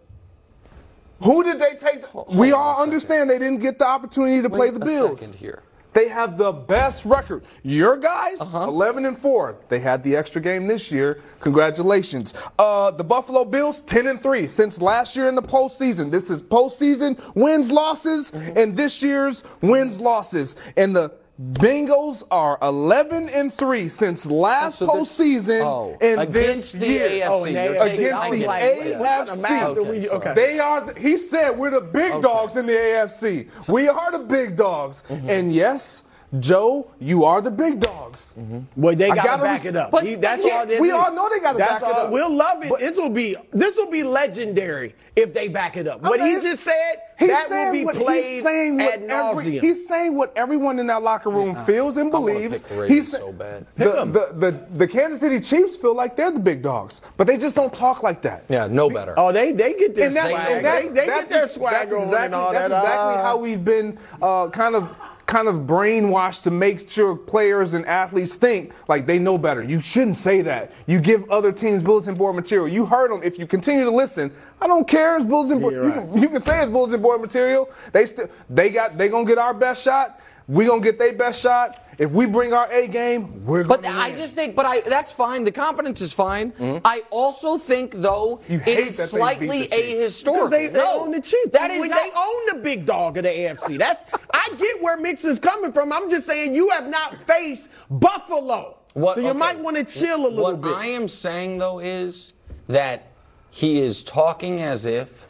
[1.23, 2.05] Who did they take?
[2.07, 5.21] Hold we all understand they didn't get the opportunity to play the Bills.
[5.21, 5.63] second here.
[5.95, 7.45] They have the best record.
[7.63, 8.65] Your guys, Uh-huh.
[8.67, 9.57] 11 and 4.
[9.69, 11.21] They had the extra game this year.
[11.41, 12.33] Congratulations.
[12.59, 16.11] Uh, the Buffalo Bills, 10 and 3 since last year in the postseason.
[16.11, 18.59] This is postseason wins losses, Mm-hmm.
[18.59, 20.57] and this year's wins losses.
[20.79, 26.81] And the Bengals are 11 and 3 since last So postseason oh, and against this
[26.81, 27.09] the year.
[27.09, 27.27] AFC.
[27.29, 28.47] Oh, and You're they- taking- Against the get it.
[28.47, 29.79] like, wait, what kind of AFC.
[29.79, 30.35] Okay, okay.
[30.35, 30.95] They are.
[30.95, 33.49] He said we're the big dogs in the AFC.
[33.69, 35.31] We are the big dogs, Mm-hmm.
[35.31, 36.05] and yes,
[36.39, 38.35] Joe, you are the big dogs.
[38.77, 39.91] Well, they gotta, gotta back res- it up.
[39.91, 40.67] But- He- that's yeah, all.
[40.67, 40.95] this we is.
[40.95, 42.11] all know they gotta That's back it up.
[42.13, 42.73] We'll love it.
[42.79, 46.03] This will be this will be legendary if they back it up.
[46.03, 48.95] What I he just said he's that will saying be what- played he's saying what
[48.95, 52.63] ad every- He's saying what everyone in that locker room feels and I wanna believes.
[52.63, 53.67] pick the He's so bad.
[53.77, 57.37] The, the, the, the Kansas City Chiefs feel like they're the big dogs, but they
[57.37, 58.45] just don't talk like that.
[58.49, 59.15] Yeah, no better.
[59.17, 60.35] oh, they they get their And swag.
[60.51, 62.83] and that's, they they get their that's swag on and all that's that.
[62.83, 64.95] exactly uh, how we've been uh, kind of
[65.33, 69.63] kind of brainwashed to make sure players and athletes think like they know better.
[69.63, 70.73] You shouldn't say that.
[70.87, 72.69] You give other teams bulletin board material.
[72.69, 73.23] You heard them.
[73.23, 75.17] If you continue to listen, I don't care.
[75.17, 75.73] It's bulletin board.
[75.73, 77.71] you're you, can, you can say it's bulletin board material.
[77.93, 80.21] They still they got they gonna get our best shot.
[80.49, 81.79] We gonna get their best shot.
[81.99, 83.81] If we bring our A game, we're gonna.
[83.81, 85.45] But I just think, but I that's fine.
[85.45, 86.53] The confidence is fine.
[86.53, 86.79] Mm-hmm.
[86.85, 90.23] I also think, though, You it is they slightly beat the Chiefs.
[90.23, 90.51] ahistorical.
[90.51, 91.51] They, they no, own the Chiefs.
[91.53, 93.79] That is When not, they own the big dog of the AFC.
[93.79, 95.93] That's I get where Mix is coming from.
[95.93, 98.79] I'm just saying you have not faced Buffalo.
[98.95, 99.39] What- so you okay.
[99.39, 100.73] might want to chill a little what bit.
[100.73, 102.33] I am saying though is
[102.69, 103.09] that
[103.51, 105.27] he is talking as if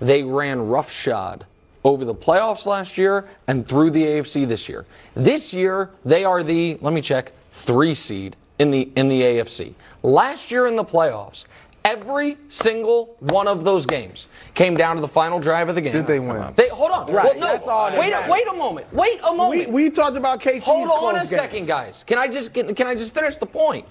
[0.00, 1.46] they ran roughshod
[1.86, 4.84] over the playoffs last year and through the AFC this year.
[5.14, 9.74] This year they are the let me check three seed in the in the AFC.
[10.02, 11.46] Last year in the playoffs.
[11.84, 15.92] Every single one of those games came down to the final drive of the game.
[15.92, 16.52] Did they win?
[16.56, 17.06] They hold on.
[17.06, 17.46] Right, Well, no.
[17.46, 18.92] that's all wait, a, wait a moment.
[18.92, 19.68] Wait a moment.
[19.70, 21.38] we, we talked about KC's Hold on a close game.
[21.38, 22.02] second, guys.
[22.02, 23.86] Can I just can, can I just finish the point?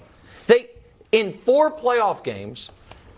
[0.46, 0.68] They
[1.12, 2.70] in four playoff games,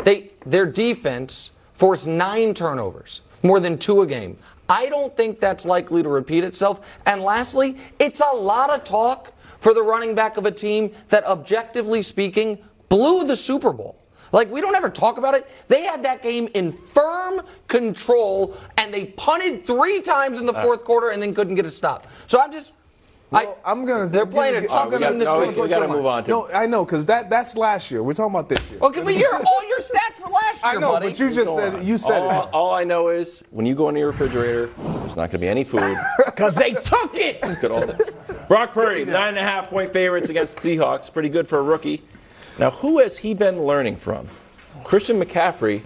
[0.05, 3.23] they their defense forced nine turnovers.
[3.43, 4.39] more than two a game.
[4.69, 6.81] I don't think that's likely to repeat itself.
[7.07, 11.25] And lastly, it's a lot of talk for the running back of a team that,
[11.25, 13.97] objectively speaking, blew the Super Bowl.
[14.31, 15.51] Like, we don't ever talk about it.
[15.69, 20.63] They had that game in firm control, and they punted three times in the uh.
[20.63, 22.07] fourth quarter and then couldn't get a stop.
[22.27, 22.73] So I'm just.
[23.31, 24.07] Well, I, am gonna.
[24.07, 25.57] They're playing a I'm tough oh, gonna- team this no, week.
[25.57, 28.03] we gotta move on to- No, I know, because that that's last year.
[28.03, 28.79] We're talking about this year.
[28.81, 31.11] Okay, but you're all your stats for last year, I know, buddy.
[31.11, 32.49] but you just said you said All, it.
[32.55, 35.49] all I know is when you go into your refrigerator, there's not going to be
[35.49, 35.97] any food.
[36.25, 37.41] Because they took it.
[37.61, 37.99] Good all day.
[38.47, 41.13] Brock Purdy, nine and a half point favorites against the Seahawks.
[41.13, 42.01] Pretty good for a rookie.
[42.61, 44.29] Now, who has he been learning from?
[44.85, 45.83] Christian McCaffrey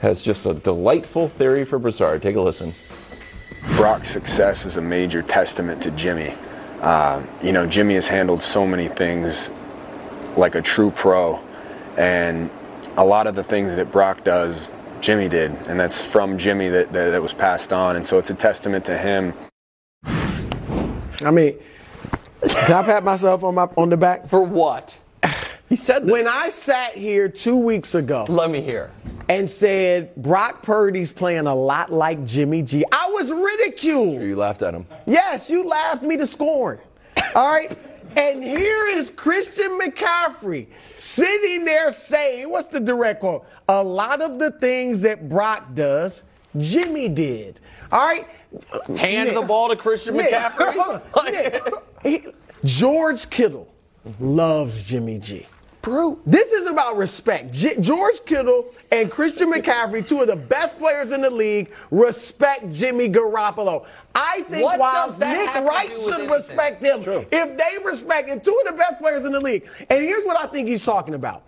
[0.00, 2.20] has just a delightful theory for Broussard.
[2.20, 2.74] Take a listen.
[3.76, 6.34] Brock's success is a major testament to Jimmy.
[6.80, 9.50] Uh, you know, Jimmy has handled so many things
[10.36, 11.40] like a true pro,
[11.96, 12.50] and
[12.96, 16.92] a lot of the things that Brock does, Jimmy did, and that's from Jimmy that,
[16.92, 17.96] that, that was passed on.
[17.96, 19.34] And so it's a testament to him.
[20.04, 21.58] I mean,
[22.42, 24.28] can I pat myself on my on the back?
[24.28, 24.98] For what?
[25.68, 26.12] He said this.
[26.12, 28.92] When I sat here two weeks ago Let me hear.
[29.28, 34.20] And said Brock Purdy's playing a lot like Jimmy G, I was ridiculed.
[34.22, 34.86] you laughed at him.
[35.06, 36.78] Yes, you laughed me to scorn.
[37.34, 37.76] All right.
[38.16, 43.44] And here is Christian McCaffrey sitting there saying, what's the direct quote?
[43.68, 46.22] A lot of the things that Brock does,
[46.56, 47.60] Jimmy did.
[47.92, 48.26] All right.
[48.96, 51.30] Hand Nick, the ball to Christian Nick, McCaffrey.
[51.30, 51.62] Nick,
[52.24, 52.32] he-
[52.64, 53.68] George Kittle
[54.18, 55.46] loves Jimmy G.
[55.86, 57.52] Bro, This is about respect.
[57.52, 62.72] J- George Kittle and Christian McCaffrey, two of the best players in the league, respect
[62.72, 63.86] Jimmy Garoppolo.
[64.12, 65.20] I think What while Nick
[65.54, 66.28] Wright should anything?
[66.28, 69.64] respect him, if they respect him, two of the best players in the league.
[69.88, 71.44] And here's what I think he's talking about.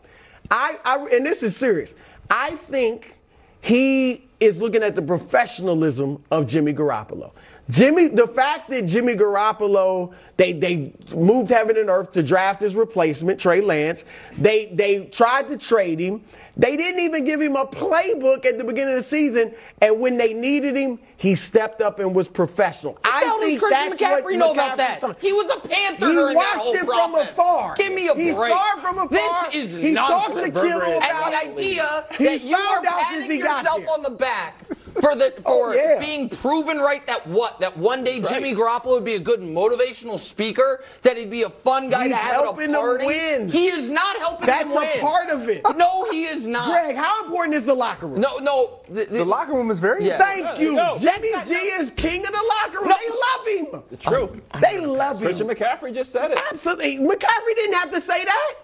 [0.52, 1.96] I, I and this is serious.
[2.30, 3.16] I think
[3.60, 7.32] he is looking at the professionalism of Jimmy Garoppolo.
[7.70, 12.74] Jimmy, the fact that Jimmy Garoppolo, they they moved heaven and earth to draft his
[12.74, 14.04] replacement, Trey Lance.
[14.38, 16.22] They they tried to trade him.
[16.56, 20.18] They didn't even give him a playbook at the beginning of the season, and when
[20.18, 22.98] they needed him, he stepped up and was professional.
[23.04, 25.00] How I does think Christian that's McCaffrey what know about that?
[25.00, 27.36] talking- He was a Panther he during that watched whole it process.
[27.36, 27.74] from afar.
[27.76, 28.52] Give me a he break.
[28.52, 29.50] saw it from afar.
[29.52, 30.60] This is he talked to nonsense.
[30.60, 34.02] Kittle And about the idea He that you are found out since patting yourself on
[34.02, 35.98] the back for the oh, for Oh, yeah.
[35.98, 40.18] being proven right that what that one day Jimmy Garoppolo would be a good motivational
[40.18, 43.06] speaker, that he'd be a fun guy He's to have helping at a them party.
[43.06, 43.48] win.
[43.48, 44.98] He is not helping That's them win.
[44.98, 45.62] a part of it.
[45.76, 46.70] No, he is not.
[46.70, 48.20] Greg, how important is the locker room?
[48.20, 48.80] No, no.
[48.88, 50.04] The, The locker room is very.
[50.06, 50.18] Yeah.
[50.18, 50.74] Thank you.
[50.74, 50.96] go.
[50.98, 52.88] Jimmy G not- is king of the locker room.
[52.88, 52.96] No.
[52.98, 53.82] They love him.
[53.90, 54.42] It's true.
[54.60, 55.56] They love Christian him.
[55.56, 56.38] Christian McCaffrey just said it.
[56.50, 56.98] Absolutely.
[56.98, 58.54] McCaffrey didn't have to say that.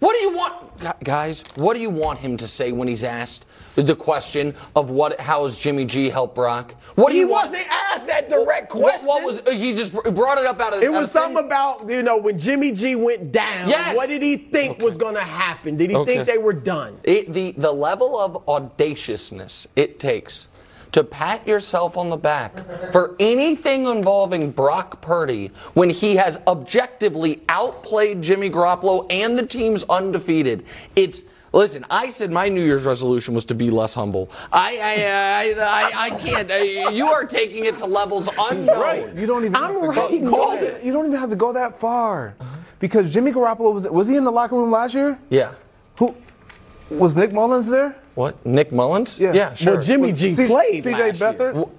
[0.00, 1.44] What do you want, guys?
[1.54, 5.18] What do you want him to say when he's asked the question of what?
[5.18, 6.74] How has Jimmy G helped Brock?
[6.96, 7.50] What do He you want?
[7.50, 9.06] wasn't asked that direct What, question.
[9.06, 10.82] what was uh, he just brought it up out of?
[10.82, 13.96] It out was of something thin- about, you know, when Jimmy G went down, Yes.
[13.96, 15.76] what did he think was going to happen?
[15.76, 16.16] Did he Okay.
[16.16, 16.98] think they were done?
[17.04, 20.48] It, the the level of audaciousness it takes
[20.94, 22.52] to pat yourself on the back
[22.92, 29.82] for anything involving Brock Purdy when he has objectively outplayed Jimmy Garoppolo and the team's
[29.84, 30.64] undefeated.
[30.96, 34.28] It's Listen, I said my New Year's resolution was to be less humble.
[34.52, 36.50] I, I, I, I, I can't.
[36.50, 39.16] uh, you are taking it to levels unknown.
[39.16, 39.54] You don't even.
[39.54, 40.22] I'm have to right.
[40.24, 42.34] Go, Go go- you don't even have to go that far,
[42.80, 45.16] because Jimmy Garoppolo was was he in the locker room last year?
[45.30, 45.52] Yeah.
[46.00, 46.16] Who
[46.90, 47.94] was Nick Mullens there?
[48.14, 48.44] What?
[48.46, 49.18] Nick Mullens?
[49.18, 49.32] Yeah.
[49.32, 49.74] Yeah, sure.
[49.74, 51.32] Well, Jimmy G C- played CJ last year.
[51.32, 51.70] Beathard.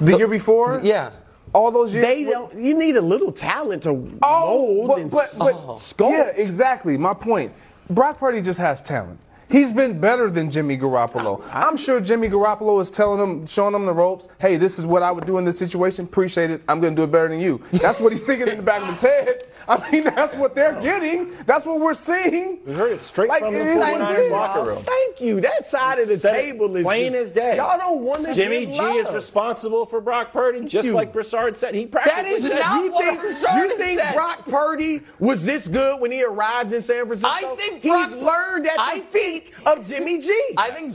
[0.00, 0.80] The year before.
[0.82, 1.10] yeah.
[1.54, 2.06] All those years.
[2.06, 2.54] They don't.
[2.54, 3.90] You need a little talent to
[4.22, 6.10] Oh, mold but, and but, but sculpt.
[6.12, 6.96] yeah, exactly.
[6.96, 7.52] My point.
[7.90, 9.18] Brock Purdy just has talent.
[9.50, 11.44] He's been better than Jimmy Garoppolo.
[11.52, 14.28] I'm sure Jimmy Garoppolo is telling him, showing him the ropes.
[14.40, 16.06] Hey, this is what I would do in this situation.
[16.06, 16.62] Appreciate it.
[16.68, 17.60] I'm going to do it better than you.
[17.70, 19.42] That's what he's thinking in the back of his head.
[19.68, 21.32] I mean, that's what they're getting.
[21.46, 22.58] That's what we're seeing.
[22.64, 24.78] We heard it straight from the 49ers like locker room.
[24.78, 25.40] Oh, thank you.
[25.40, 27.56] That side of the table is plain just- as day.
[27.56, 30.92] Y'all don't want to Jimmy G is responsible for Brock Purdy, just you.
[30.94, 31.74] like Broussard said.
[31.74, 34.14] He practically is said, not You what think, Broussard you think said.
[34.14, 37.28] Brock Purdy was this good when he arrived in San Francisco?
[37.30, 40.28] I think he's learned at the I feet of Jimmy G.
[40.56, 40.92] I think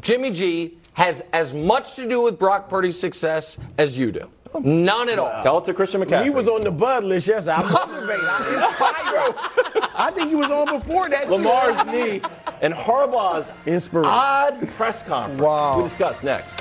[0.00, 4.28] Jimmy G has as much to do with Brock Purdy's success as you do.
[4.60, 5.42] None at all.
[5.42, 6.24] Tell it to Christian McCaffrey.
[6.24, 7.52] he was on the bud list yesterday.
[7.56, 8.20] I motivate.
[8.22, 9.90] I inspire.
[9.96, 11.24] I think he was on before that.
[11.24, 11.30] too.
[11.30, 12.20] Lamar's knee
[12.60, 14.10] and Harbaugh's Inspiration.
[14.10, 15.42] odd press conference.
[15.42, 15.78] Wow.
[15.78, 16.60] We discuss next.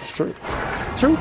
[0.00, 0.34] It's true.
[0.96, 1.16] True.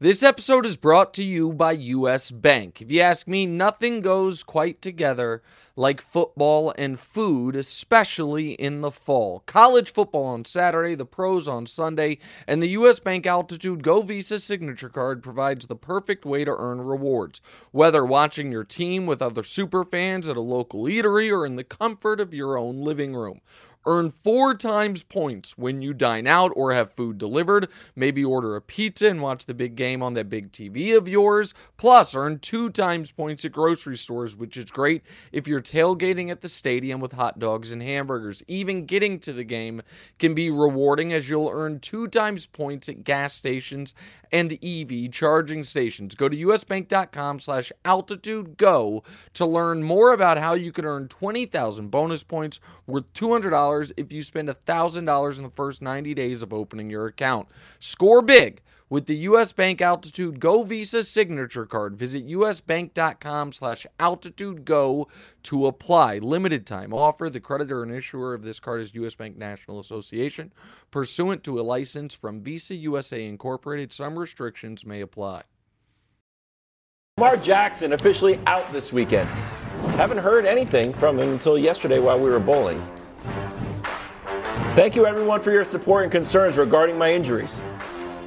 [0.00, 2.82] This episode is brought to you by US Bank.
[2.82, 5.40] If you ask me, nothing goes quite together
[5.76, 9.44] like football and food, especially in the fall.
[9.46, 14.40] College football on Saturday, the pros on Sunday, and the US Bank Altitude Go Visa
[14.40, 17.40] signature card provides the perfect way to earn rewards.
[17.70, 21.62] Whether watching your team with other super fans at a local eatery or in the
[21.62, 23.40] comfort of your own living room.
[23.86, 27.68] Earn four times points when you dine out or have food delivered.
[27.94, 31.54] Maybe order a pizza and watch the big game on that big TV of yours.
[31.76, 36.40] Plus, earn two times points at grocery stores, which is great if you're tailgating at
[36.40, 38.42] the stadium with hot dogs and hamburgers.
[38.48, 39.82] Even getting to the game
[40.18, 43.94] can be rewarding as you'll earn two times points at gas stations
[44.32, 46.14] and EV charging stations.
[46.16, 51.88] Go to usbank.com slash altitude go to learn more about how you can earn 20,000
[51.88, 56.90] bonus points worth $200 if you spend $1,000 in the first 90 days of opening
[56.90, 57.48] your account.
[57.78, 59.52] Score big with the U.S.
[59.52, 61.96] Bank Altitude Go Visa signature card.
[61.96, 65.08] Visit usbank.com slash altitude go
[65.44, 66.18] to apply.
[66.18, 67.28] Limited time offer.
[67.28, 69.14] The creditor and issuer of this card is U.S.
[69.14, 70.52] Bank National Association.
[70.90, 75.42] Pursuant to a license from Visa USA Incorporated, some restrictions may apply.
[77.18, 79.28] Lamar Jackson officially out this weekend.
[79.96, 82.84] Haven't heard anything from him until yesterday while we were bowling.
[84.74, 87.60] Thank you, everyone, for your support and concerns regarding my injuries.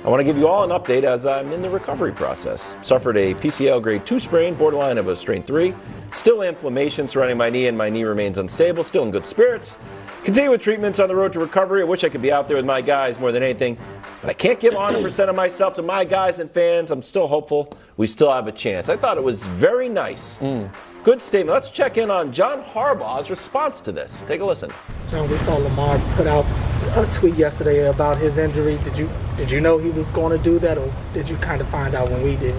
[0.05, 2.77] I want to give you all an update as I'm in the recovery process.
[2.81, 5.73] Suffered a PCL grade 2 sprain, borderline of a strain 3.
[6.13, 8.85] Still inflammation surrounding my knee, and my knee remains unstable.
[8.85, 9.75] Still in good spirits.
[10.23, 11.81] Continue with treatments on the road to recovery.
[11.81, 13.77] I wish I could be out there with my guys more than anything,
[14.21, 16.91] but I can't give 100% of myself to my guys and fans.
[16.91, 18.87] I'm still hopeful we still have a chance.
[18.87, 20.39] I thought it was very nice.
[21.07, 21.53] Good statement.
[21.53, 24.21] Let's check in on John Harbaugh's response to this.
[24.27, 24.69] Take a listen.
[25.09, 26.43] John, we saw Lamar put out
[26.97, 28.77] a tweet yesterday about his injury.
[28.83, 31.61] Did you did you know he was going to do that, or did you kind
[31.61, 32.53] of find out when we did?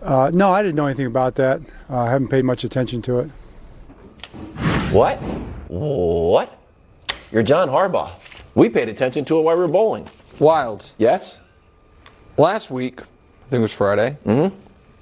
[0.00, 1.60] Uh, no, I didn't know anything about that.
[1.90, 3.30] Uh, I haven't paid much attention to it.
[4.92, 5.16] What?
[5.66, 6.56] What?
[7.32, 8.12] You're John Harbaugh.
[8.54, 10.04] We paid attention to it while we were bowling.
[10.38, 10.94] Wildes.
[10.96, 11.40] Yes?
[12.36, 13.04] Last week, I
[13.50, 14.56] think it was Friday, mm-hmm.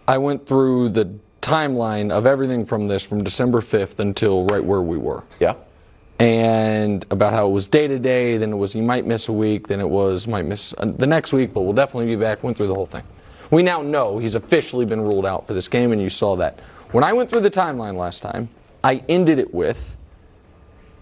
[0.07, 1.19] I went through the
[1.49, 5.25] timeline of everything from this from December 5th until right where we were.
[5.41, 5.55] Yeah.
[6.19, 9.33] And about how it was day to day, then it was you might miss a
[9.33, 12.43] week, then it was might miss uh, the next week, but we'll definitely be back.
[12.43, 13.05] Went through the whole thing.
[13.51, 16.61] We now know he's officially been ruled out for this game, and you saw that.
[16.91, 18.49] When I went through the timeline last time,
[18.83, 19.97] I ended it with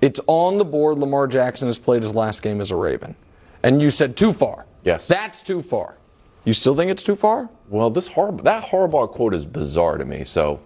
[0.00, 3.16] it's on the board Lamar Jackson has played his last game as a Raven.
[3.62, 4.66] And you said too far.
[4.84, 5.08] Yes.
[5.08, 5.96] That's too far.
[6.44, 7.48] You still think it's too far?
[7.68, 10.24] Well, this Harb- that Harbaugh quote is bizarre to me.
[10.24, 10.60] So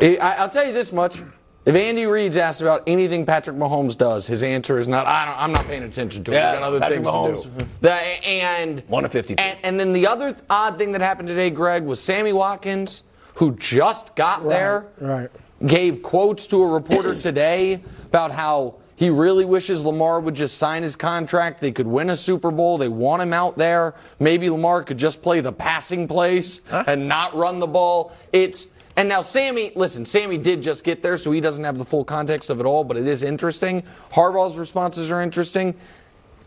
[0.00, 1.20] I- I'll tell you this much.
[1.66, 5.38] If Andy Reid's asked about anything Patrick Mahomes does, his answer is not, I don't,
[5.38, 6.34] I'm not paying attention to it.
[6.34, 7.42] Yeah, We've got other Patrick things Mahomes.
[7.42, 7.66] to do.
[7.82, 9.40] The- and, One of 52.
[9.40, 13.02] And, and then the other odd thing that happened today, Greg, was Sammy Watkins,
[13.34, 15.28] who just got there, Right.
[15.66, 20.82] gave quotes to a reporter today about how he really wishes Lamar would just sign
[20.82, 21.58] his contract.
[21.62, 22.76] They could win a Super Bowl.
[22.76, 23.94] They want him out there.
[24.18, 28.12] Maybe Lamar could just play the passing plays and not run the ball.
[28.30, 31.84] It's and now Sammy, listen, Sammy did just get there, so he doesn't have the
[31.86, 33.84] full context of it all, but it is interesting.
[34.12, 35.76] Harbaugh's responses are interesting.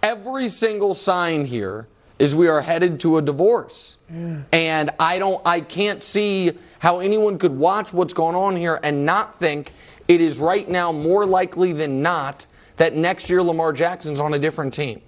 [0.03, 1.87] Every single sign here
[2.19, 3.97] is we are headed to a divorce.
[4.51, 9.07] And I don't I can't see how anyone could watch what's going on here and
[9.07, 9.73] not think
[10.07, 14.39] it is right now more likely than not that next year Lamar Jackson's on a
[14.39, 15.01] different team.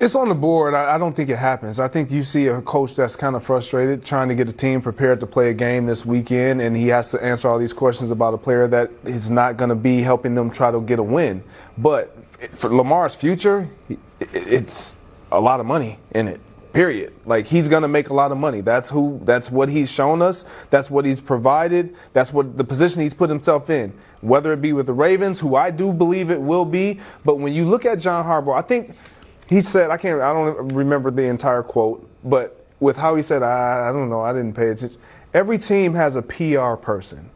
[0.00, 0.74] It's on the board.
[0.74, 1.78] I, don't think it happens.
[1.78, 4.82] I think you see a coach that's kind of frustrated trying to get a team
[4.82, 8.10] prepared to play a game this weekend, and he has to answer all these questions
[8.10, 11.04] about a player that is not going to be helping them try to get a
[11.04, 11.44] win.
[11.78, 13.70] But eh, for Lamar's future,
[14.18, 14.96] it's
[15.30, 16.40] a lot of money in it.
[16.72, 17.12] Period.
[17.26, 18.62] Like he's going to make a lot of money.
[18.62, 19.20] That's who.
[19.24, 20.44] That's what he's shown us.
[20.70, 21.94] That's what he's provided.
[22.14, 23.92] That's what the position he's put himself in.
[24.22, 27.52] Whether it be with the Ravens, who I do believe it will be, but when
[27.52, 28.96] you look at John Harbaugh, I think
[29.48, 30.20] he said I can't.
[30.22, 34.22] I don't remember the entire quote, but with how he said, I, I don't know.
[34.22, 35.00] I didn't pay attention.
[35.34, 37.30] Every team has a PR person.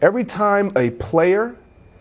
[0.00, 1.54] Every time a player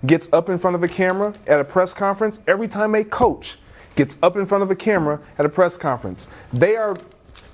[0.05, 3.57] gets up in front of a camera at a press conference, every time a coach
[3.99, 6.95] gets up in front of a camera at a press conference, they are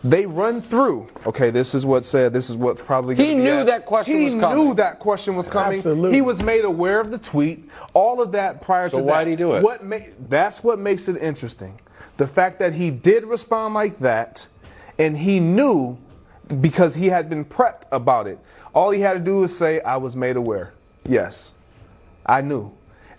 [0.03, 1.07] they run through.
[1.25, 2.31] Okay, this is what said.
[2.33, 3.15] This is what probably.
[3.15, 3.65] He knew asked.
[3.65, 4.57] that question he was coming.
[4.63, 5.79] knew that question was coming.
[5.79, 6.13] Absolutely.
[6.13, 7.67] He was made aware of the tweet.
[7.95, 9.09] All of that prior So to that.
[9.11, 9.63] why'd he do it?
[9.63, 9.97] What ma-
[10.29, 11.79] that's what makes it interesting.
[12.17, 14.45] The fact that he did respond like that,
[14.99, 15.97] and he knew
[16.61, 18.37] because he had been prepped about it.
[18.75, 20.73] All he had to do was say, "I was made aware."
[21.09, 21.53] Yes,
[22.27, 22.71] I knew.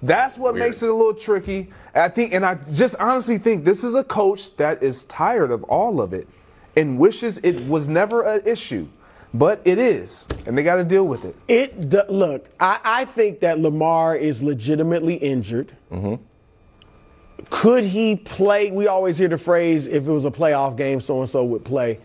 [0.03, 1.72] That's what makes it a little tricky.
[1.94, 5.64] I think, and I just honestly think this is a coach that is tired of
[5.64, 6.28] all of it,
[6.76, 8.88] and wishes it was never an issue,
[9.32, 11.34] but it is, and they got to deal with it.
[11.49, 15.76] It look, I, I think that Lamar is legitimately injured.
[15.90, 16.22] Mm-hmm.
[17.51, 18.70] Could he play?
[18.70, 21.64] We always hear the phrase, "If it was a playoff game, so and so would
[21.64, 22.01] play."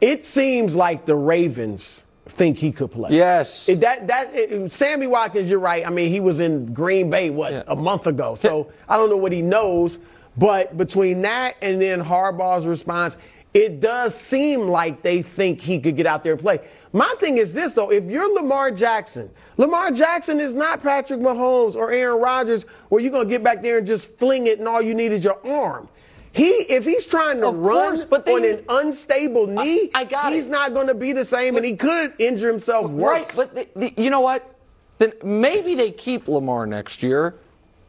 [0.00, 3.10] It seems like the Ravens think he could play.
[3.12, 3.68] Yes.
[3.68, 5.86] It- that that it- Sammy Watkins, you're right.
[5.86, 7.62] I mean, he was in Green Bay what Yeah.
[7.66, 9.98] a month ago, so I don't know what he knows.
[10.36, 13.16] But between that and then Harbaugh's response,
[13.52, 16.58] it does seem like they think he could get out there and play.
[16.92, 21.76] My thing is this though: if you're Lamar Jackson, Lamar Jackson is not Patrick Mahomes
[21.76, 24.82] or Aaron Rodgers, where you're gonna get back there and just fling it, and all
[24.82, 25.88] you need is your arm.
[26.34, 30.02] He, if he's trying to Of run course, but they- on an unstable knee, I
[30.04, 30.50] got he's it.
[30.50, 33.20] not going to be the same, and he could injure himself worse.
[33.20, 34.50] Right, but the, the, you know what?
[34.98, 37.36] Then maybe they keep Lamar next year,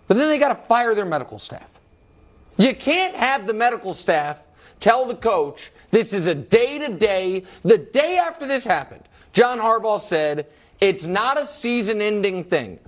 [0.08, 1.72] but then they got to fire their medical staff.
[2.58, 4.44] You can't have the medical staff
[4.80, 7.44] tell the coach this is a day to day.
[7.64, 10.48] The day after this happened, John Harbaugh said
[10.80, 12.80] it's not a season ending thing.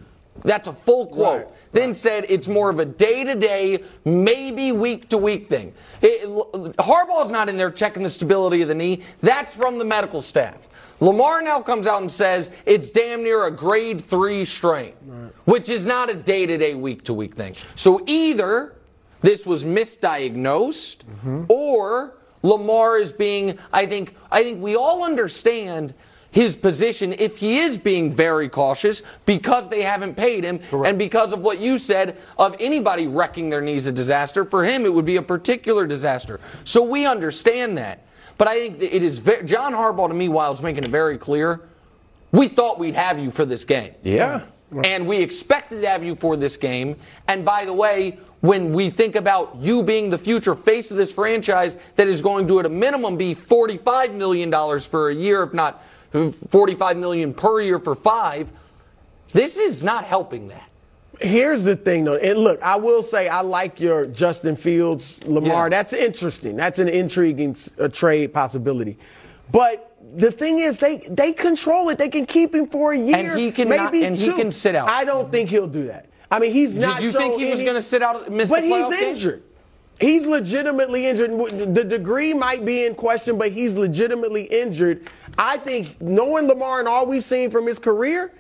[0.44, 1.46] That's a full quote.
[1.46, 5.74] Right, Then said it's more of a day to day, maybe week to week thing.
[6.02, 6.24] It,
[6.78, 9.04] Harbaugh's not in there checking the stability of the knee.
[9.22, 10.68] That's from the medical staff.
[11.00, 14.94] Lamar now comes out and says it's damn near a grade three strain,
[15.46, 17.56] which is not a day to day, week to week thing.
[17.76, 18.74] So either
[19.22, 21.44] this was misdiagnosed mm-hmm.
[21.50, 25.94] or Lamar is being I think I think we all understand
[26.32, 31.34] his position if he is being very cautious because they haven't paid him and because
[31.34, 34.46] of what you said of anybody wrecking their knees a disaster.
[34.46, 36.40] For him it would be a particular disaster.
[36.64, 38.04] So we understand that.
[38.38, 40.90] But I think that it is very, John Harbaugh to me while it's making it
[40.90, 41.62] very clear
[42.32, 43.94] we thought we'd have you for this game.
[44.04, 44.42] Yeah.
[44.84, 46.98] and we expected to have you for this game.
[47.28, 51.12] And by the way, when we think about you being the future face of this
[51.12, 55.54] franchise that is going to at a minimum be $45 million for a year, if
[55.54, 58.52] not 45 million per year for five,
[59.34, 60.70] this is not helping that.
[61.20, 62.16] Here's the thing, though.
[62.16, 65.66] And look, I will say I like your Justin Fields, Lamar.
[65.66, 65.70] Yeah.
[65.70, 66.56] That's interesting.
[66.56, 68.98] That's an intriguing uh, trade possibility.
[69.52, 71.98] But the thing is, they they control it.
[71.98, 74.76] They can keep him for a year, he can maybe not- and he can sit
[74.76, 74.90] out.
[74.90, 76.06] I don't think he'll do that.
[76.30, 76.98] I mean, he's not.
[76.98, 79.40] Did you think he was gonna sit out- miss But he's injured.
[79.40, 79.47] game?
[80.00, 80.10] Injured.
[80.10, 81.76] He's legitimately injured.
[81.76, 85.08] The degree might be in question, but he's legitimately injured.
[85.38, 88.32] I think, knowing Lamar and all we've seen from his career,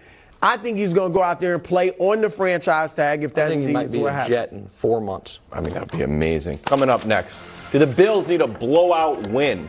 [0.42, 3.32] I think he's going to go out there and play on the franchise tag if
[3.32, 4.30] I that's think he might be what a happens.
[4.30, 5.40] jet in four months.
[5.52, 6.60] I mean, that'd be amazing.
[6.60, 7.40] Coming up next,
[7.72, 9.68] do the Bills need a blowout win?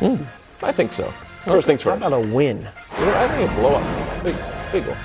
[0.00, 0.22] Hmm.
[0.62, 1.12] I think so.
[1.44, 2.00] First things first.
[2.00, 2.68] How about a win?
[2.90, 4.24] I think a blowout.
[4.24, 4.36] Big,
[4.72, 4.98] big one.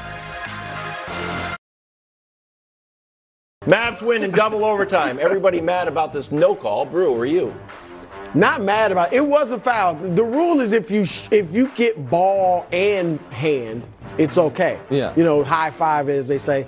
[3.66, 5.18] Mavs win in double overtime.
[5.22, 6.86] Everybody mad about this no call.
[6.86, 7.54] Brew, are you?
[8.34, 9.18] Not mad about it.
[9.18, 9.94] It was a foul.
[9.96, 13.84] The rule is if you sh- if you get ball and hand,
[14.18, 14.80] it's okay.
[14.90, 15.14] Yeah.
[15.16, 16.66] You know, high five as they say.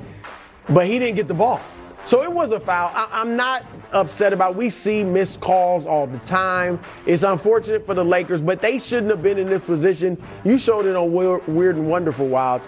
[0.69, 1.59] But he didn't get the ball.
[2.05, 2.91] So it was a foul.
[2.93, 4.55] I, I'm not upset about.
[4.55, 6.79] We see missed calls all the time.
[7.05, 10.21] It's unfortunate for the Lakers, but they shouldn't have been in this position.
[10.43, 12.67] You showed it on Weird, Weird and Wonderful Wildes.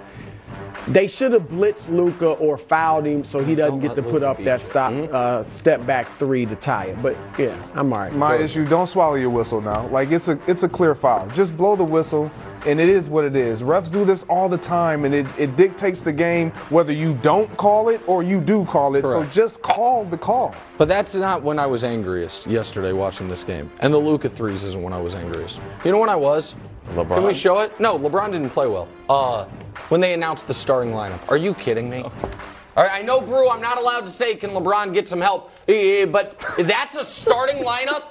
[0.88, 4.10] They should have blitzed Luka or fouled him so he doesn't Don't get let to
[4.12, 4.66] put up that you.
[4.66, 7.02] stop uh, step back three to tie it.
[7.02, 8.14] But yeah, I'm all right.
[8.14, 8.44] My Go.
[8.44, 9.88] issue: don't swallow your whistle now.
[9.88, 11.28] Like it's a it's a clear foul.
[11.30, 12.32] Just blow the whistle,
[12.66, 13.62] and it is what it is.
[13.62, 17.56] Refs do this all the time, and it, it dictates the game whether you don't
[17.58, 19.04] call it or you do call it.
[19.04, 19.34] Correct.
[19.34, 20.56] So just call the call.
[20.78, 23.70] But that's not when I was angriest yesterday watching this game.
[23.80, 25.60] And the Luka threes isn't when I was angriest.
[25.84, 26.56] You know when I was?
[26.94, 27.16] LeBron.
[27.16, 27.78] Can we show it?
[27.80, 28.88] No, LeBron didn't play well.
[29.10, 29.46] Uh,
[29.90, 31.20] when they announced the starting lineup.
[31.30, 32.04] Are you kidding me?
[32.04, 35.52] All right, I know, Brew, I'm not allowed to say, can LeBron get some help?
[35.68, 38.04] Eh, But that's a starting lineup?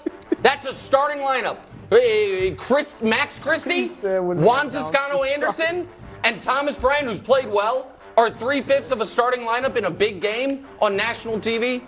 [0.43, 1.59] That's a starting lineup.
[1.93, 5.87] Eh, Chris, Max Christie, said when they Juan Toscano Anderson,
[6.25, 9.91] and Thomas Bryant, who's played well, are three fifths of a starting lineup in a
[9.91, 11.83] big game on national TV?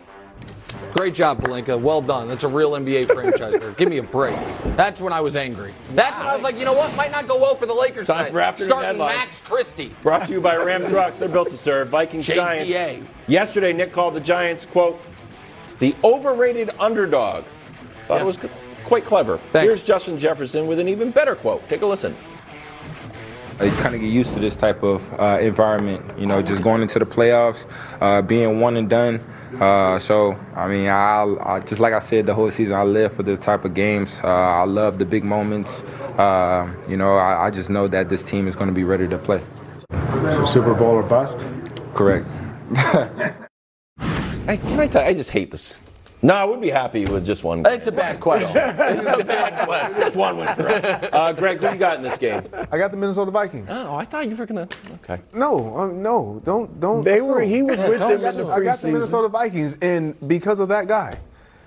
[0.94, 1.80] Great job, Pelinka.
[1.80, 2.28] Well done.
[2.28, 3.72] That's a real NBA franchise there.
[3.72, 4.36] Give me a break.
[4.76, 5.74] That's when I was angry.
[5.94, 6.94] That's when I was like, you know what?
[6.96, 8.32] Might not go well for the Lakers Time tonight.
[8.32, 9.16] for afternoon Starting headlines.
[9.16, 9.94] Max Christie.
[10.02, 11.18] Brought to you by Ram Trucks.
[11.18, 11.88] They're built to serve.
[11.88, 12.66] Vikings JTA.
[12.68, 13.06] Giants.
[13.26, 15.00] Yesterday, Nick called the Giants, quote,
[15.78, 17.44] the overrated underdog.
[18.08, 18.22] Thought Yeah.
[18.22, 18.38] it was
[18.84, 19.38] quite clever.
[19.52, 19.74] Thanks.
[19.76, 21.68] Here's Justin Jefferson with an even better quote.
[21.68, 22.16] Take a listen.
[23.62, 26.18] you kind of get used to this type of uh, environment.
[26.18, 27.64] You know, just going into the playoffs,
[28.00, 29.20] uh, being one and done.
[29.60, 33.14] Uh, so, I mean, I, I just like I said the whole season, I live
[33.14, 34.18] for this type of games.
[34.22, 35.70] Uh, I love the big moments.
[36.18, 39.08] Uh, you know, I, I just know that this team is going to be ready
[39.08, 39.42] to play.
[39.90, 41.38] So Super Bowl or bust?
[41.94, 42.26] Correct.
[42.76, 45.76] I, can I tell I just hate this.
[46.20, 47.62] No, I would be happy with just one.
[47.62, 47.72] Game.
[47.74, 48.50] It's a bad question.
[48.56, 50.00] it's a bad question.
[50.00, 51.10] Just one win for us.
[51.12, 52.42] Uh, Greg, who you got in this game?
[52.72, 53.68] I got the Minnesota Vikings.
[53.70, 54.68] Oh, I thought you were gonna.
[55.04, 55.20] Okay.
[55.32, 57.04] No, um, no, don't, don't.
[57.04, 57.40] They were.
[57.40, 58.50] He was with don't them in the assume.
[58.50, 58.88] I got the.
[58.88, 61.14] Minnesota Vikings, and because of that guy,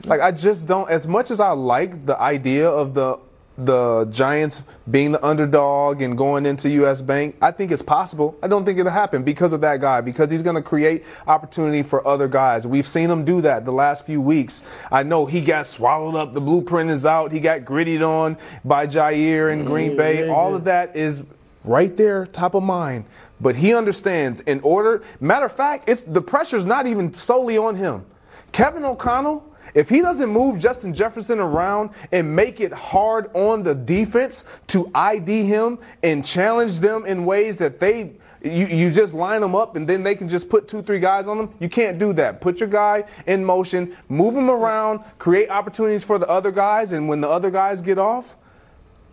[0.06, 0.90] like I just don't.
[0.90, 3.18] As much as I like the idea of the
[3.58, 7.02] the Giants being the underdog and going into U.S.
[7.02, 8.38] Bank, I think it's possible.
[8.42, 11.84] I don't think it'll happen because of that guy, because he's going to create opportunity
[11.84, 12.66] for other guys.
[12.66, 14.64] We've seen him do that the last few weeks.
[14.92, 16.34] I know he got swallowed up.
[16.34, 17.32] The blueprint is out.
[17.32, 20.30] He got grittied on by Jaire in Green mm, Bay.
[20.30, 21.22] All of that is
[21.64, 23.06] right there, top of mind.
[23.40, 24.42] But he understands.
[24.42, 28.06] In order, matter of fact, it's the pressure's not even solely on him.
[28.52, 33.76] Kevin O'Connell, if he doesn't move Justin Jefferson around and make it hard on the
[33.76, 38.14] defense to ID him and challenge them in ways that they
[38.44, 41.28] you, you just line them up and then they can just put two, three guys
[41.28, 41.54] on them.
[41.60, 42.42] You can't do that.
[42.42, 47.08] Put your guy in motion, move him around, create opportunities for the other guys, and
[47.08, 48.36] when the other guys get off,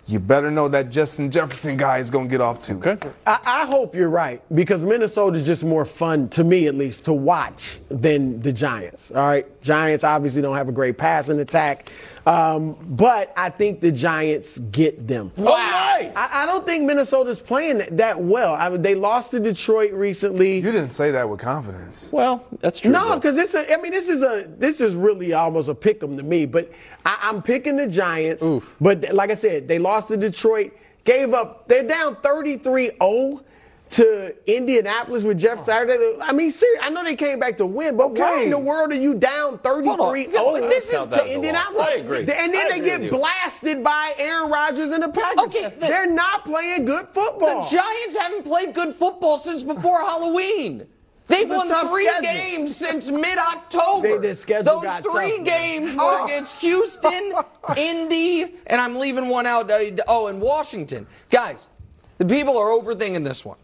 [0.09, 2.78] you better know that Justin Jefferson guy is going to get off too.
[2.82, 3.11] Okay.
[3.26, 7.12] I, I hope you're right because Minnesota's just more fun to me, at least, to
[7.12, 9.11] watch than the Giants.
[9.11, 11.90] All right, Giants obviously don't have a great passing attack,
[12.29, 15.33] um, but I think the Giants get them.
[15.37, 15.57] Wow.
[15.57, 16.14] nice.
[16.14, 18.55] I, I don't think Minnesota's playing that, that well.
[18.55, 20.57] I they lost to Detroit recently.
[20.57, 22.11] You didn't say that with confidence.
[22.12, 22.91] Well, that's true.
[22.91, 23.72] No, because it's a.
[23.72, 24.47] I mean, this is a.
[24.59, 26.45] This is really almost a pick 'em to me.
[26.45, 26.70] But
[27.07, 28.43] I, I'm picking the Giants.
[28.43, 28.76] Oof.
[28.81, 30.72] But like I said, they lost to Detroit.
[31.05, 31.66] Gave up.
[31.68, 33.43] They're down 33-0
[33.91, 35.97] to Indianapolis with Jeff Saturday.
[36.20, 38.93] I mean, seriously, I know they came back to win, but why in the world
[38.93, 41.34] are you down 33-0 this is Count that as a to.
[41.34, 41.82] Indianapolis?
[41.86, 42.18] I agree.
[42.18, 45.47] And then they get blasted by Aaron Rodgers and the Packers.
[45.47, 47.62] Okay, the- They're not playing good football.
[47.64, 50.86] The Giants haven't played good football since before Halloween.
[51.26, 52.22] They've won three schedule.
[52.22, 54.18] games since mid-October.
[54.18, 55.47] They- Those got three tough.
[55.47, 56.24] games were Oh.
[56.24, 57.34] against Houston,
[57.76, 59.70] Indy, and I'm leaving one out.
[59.70, 59.78] uh,
[60.09, 61.07] oh, and Washington.
[61.30, 61.68] Guys,
[62.16, 63.59] the people are overthinking this one.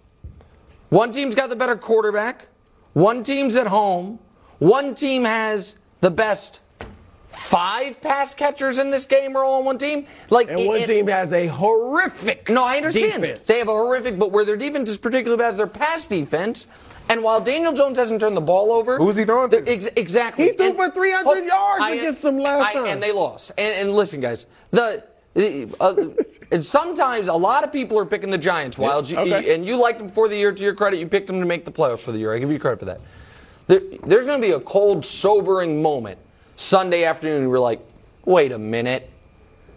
[0.95, 2.47] One team's got the better quarterback.
[2.93, 4.21] One team's at home.
[4.61, 6.61] One team has the best
[7.29, 10.07] five pass catchers in this game are all on one team.
[10.31, 13.23] Like and one it- team has a horrific no, I understand.
[13.23, 13.41] defense.
[13.41, 16.69] They have a horrific, but where their defense is particularly bad is their pass defense.
[17.09, 19.69] And while Daniel Jones hasn't turned the ball over, Who's he throwing to?
[19.69, 20.45] ex- exactly.
[20.45, 22.87] He threw And- for 300 Oh, yards I- against them last I- time.
[22.87, 23.51] and they lost.
[23.59, 25.03] And, and listen, guys, the.
[25.37, 26.09] Uh,
[26.53, 28.79] and sometimes a lot of people are picking the Giants.
[28.79, 29.55] Wild, you, okay.
[29.55, 30.53] and you liked them before the year.
[30.53, 32.33] To your credit, you picked them to make the playoffs for the year.
[32.33, 33.01] I give you credit for that.
[33.67, 36.19] There, there's going to be a cold, sobering moment
[36.57, 37.49] Sunday afternoon.
[37.49, 37.81] We're like,
[38.25, 39.11] wait a minute.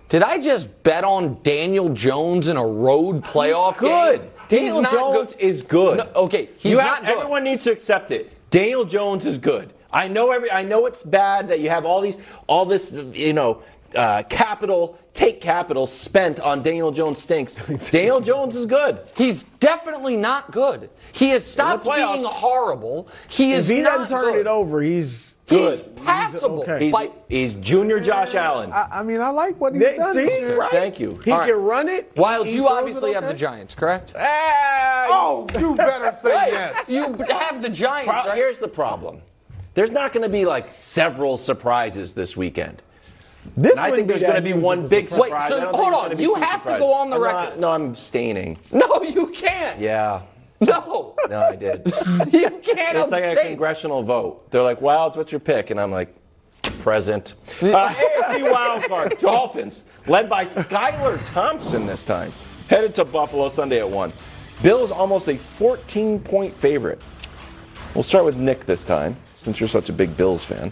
[0.09, 4.21] Did I just bet on Daniel Jones in a road playoff good.
[4.21, 4.29] game?
[4.47, 5.41] Daniel He's Jones good.
[5.41, 5.97] is good.
[5.97, 7.17] No, okay, he's You have- not good.
[7.17, 8.31] Everyone needs to accept it.
[8.49, 9.73] Daniel Jones is good.
[9.91, 10.51] I know every.
[10.51, 13.61] I know it's bad that you have all these, all this, you know,
[13.95, 17.55] uh, capital, take capital spent on Daniel Jones stinks.
[17.91, 18.99] Daniel Jones is good.
[19.15, 20.89] He's definitely not good.
[21.13, 22.13] He has stopped playoffs.
[22.13, 23.07] being horrible.
[23.29, 24.41] He If is he not doesn't turn good.
[24.41, 25.95] it over, he's He's Good.
[26.03, 26.63] passable.
[26.63, 26.83] okay.
[26.85, 28.69] He's, By- he's junior Josh Allen.
[28.73, 30.13] I, I mean, I like what he's They- done.
[30.13, 30.69] see, right?
[30.71, 31.17] Thank you.
[31.23, 31.47] He All right.
[31.49, 32.11] can run it.
[32.17, 33.33] Wild, you obviously it have the.
[33.33, 34.13] Giants, correct?
[34.17, 36.89] Oh, you better say Hey, yes.
[36.89, 38.35] You have the Giants, Pro- right?
[38.35, 39.21] Here's the problem.
[39.73, 42.81] There's not going to be like several surprises this weekend.
[43.57, 45.47] This And I think there's going to be one big surprise.
[45.47, 45.49] surprise.
[45.49, 46.17] Wait, so I don't think hold on.
[46.19, 47.35] You two have to go on the I'm record.
[47.35, 48.59] not- no, I'm staining.
[48.71, 49.79] No, you can't.
[49.79, 50.21] Yeah.
[50.61, 51.15] No.
[51.29, 51.81] No, I did.
[52.31, 54.49] you can't It's like a congressional vote.
[54.51, 55.71] They're like, Wildes, what's your pick?
[55.71, 56.13] And I'm like,
[56.61, 57.33] present.
[57.61, 62.31] Uh, AFC wildcard, Dolphins, led by Skylar Thompson this time,
[62.69, 64.13] headed to Buffalo Sunday at 1.
[64.61, 67.01] Bills almost a 14 point favorite.
[67.95, 70.71] We'll start with Nick this time, since you're such a big Bills fan.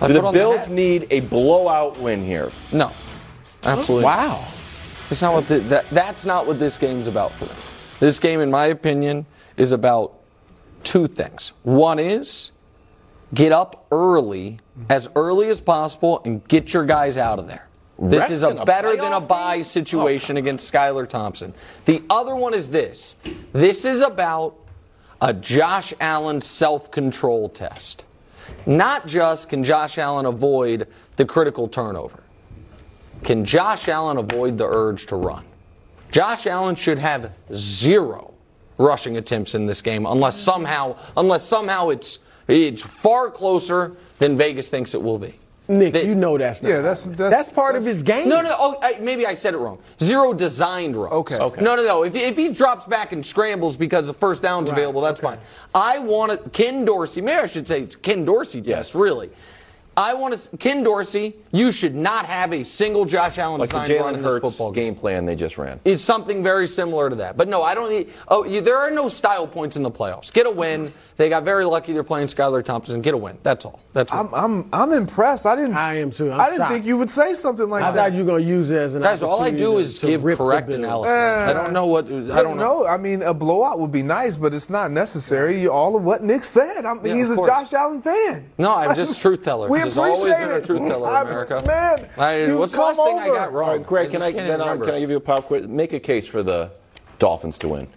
[0.00, 2.50] I Do the Bills need a blowout win here?
[2.72, 2.92] No.
[3.62, 4.04] Absolutely.
[4.04, 4.46] Wow.
[5.08, 7.56] That's not what the, that, that's not what this game's about for them.
[8.00, 9.26] This game, in my opinion,
[9.56, 10.14] is about
[10.82, 11.52] two things.
[11.62, 12.50] One is
[13.34, 17.68] get up early, as early as possible, and get your guys out of there.
[17.98, 21.54] This Rest is a a better than a buy situation oh, against Skylar Thompson.
[21.86, 23.16] The other one is this.
[23.52, 24.56] This is about
[25.20, 28.04] a Josh Allen self-control test.
[28.66, 32.22] Not just can Josh Allen avoid the critical turnover.
[33.24, 35.44] Can Josh Allen avoid the urge to run?
[36.10, 38.34] Josh Allen should have zero
[38.78, 44.68] rushing attempts in this game unless somehow unless somehow it's it's far closer than Vegas
[44.68, 45.38] thinks it will be.
[45.68, 46.68] Nick, This- you know that's not.
[46.68, 47.16] Yeah, that's- happening.
[47.30, 48.28] that's- part of his game.
[48.28, 49.78] No, no, oh, I, maybe I said it wrong.
[50.00, 51.12] Zero designed runs.
[51.12, 51.38] Okay.
[51.38, 51.60] Okay.
[51.60, 52.04] No, no, no.
[52.04, 55.38] If, if he drops back and scrambles because the first down's Right, available, that's fine.
[55.74, 56.52] I want it.
[56.52, 57.20] Ken Dorsey.
[57.20, 58.70] Maybe I should say it's Ken Dorsey test.
[58.70, 58.94] Yes.
[58.94, 59.30] Really,
[59.96, 60.56] I want to.
[60.58, 64.22] Ken Dorsey, you should not have a single Josh Allen Like the design run in
[64.22, 64.92] this Hurts football game.
[64.92, 65.80] game plan they just ran.
[65.84, 67.36] It's something very similar to that.
[67.36, 68.12] But no, I don't need.
[68.28, 70.32] Oh, you, there are no style points in the playoffs.
[70.32, 70.92] Get a win.
[71.16, 72.96] They got very lucky they're playing Skylar Thompson.
[72.96, 73.38] And get a win.
[73.42, 73.80] That's all.
[73.94, 74.28] That's all.
[74.34, 75.46] I'm, I'm, I'm impressed.
[75.46, 75.72] I didn't.
[75.74, 76.30] I am too.
[76.30, 76.72] I'm I didn't shocked.
[76.72, 77.98] think you would say something like I that.
[77.98, 79.98] I thought you were going to use it as an Guys, all I do is
[79.98, 80.78] give correct Bills.
[80.78, 81.16] analysis.
[81.16, 82.04] I don't know what.
[82.06, 82.86] I don't know.
[82.86, 85.62] I mean, a blowout would be nice, but it's not necessary.
[85.62, 86.84] You- All of what Nick said.
[86.84, 87.36] I'm, Yeah, he's a.
[87.36, 88.50] Josh Allen fan.
[88.58, 89.68] No, I'm just truth teller.
[89.70, 91.62] We There's always appreciate been a truth teller in I- America.
[91.66, 93.68] Man, I- you what's the come last thing I got wrong?
[93.70, 95.66] All right, Greg, I can I then I'll, can I give you a pop quiz?
[95.66, 96.70] Make a case for the
[97.18, 97.88] Dolphins to win.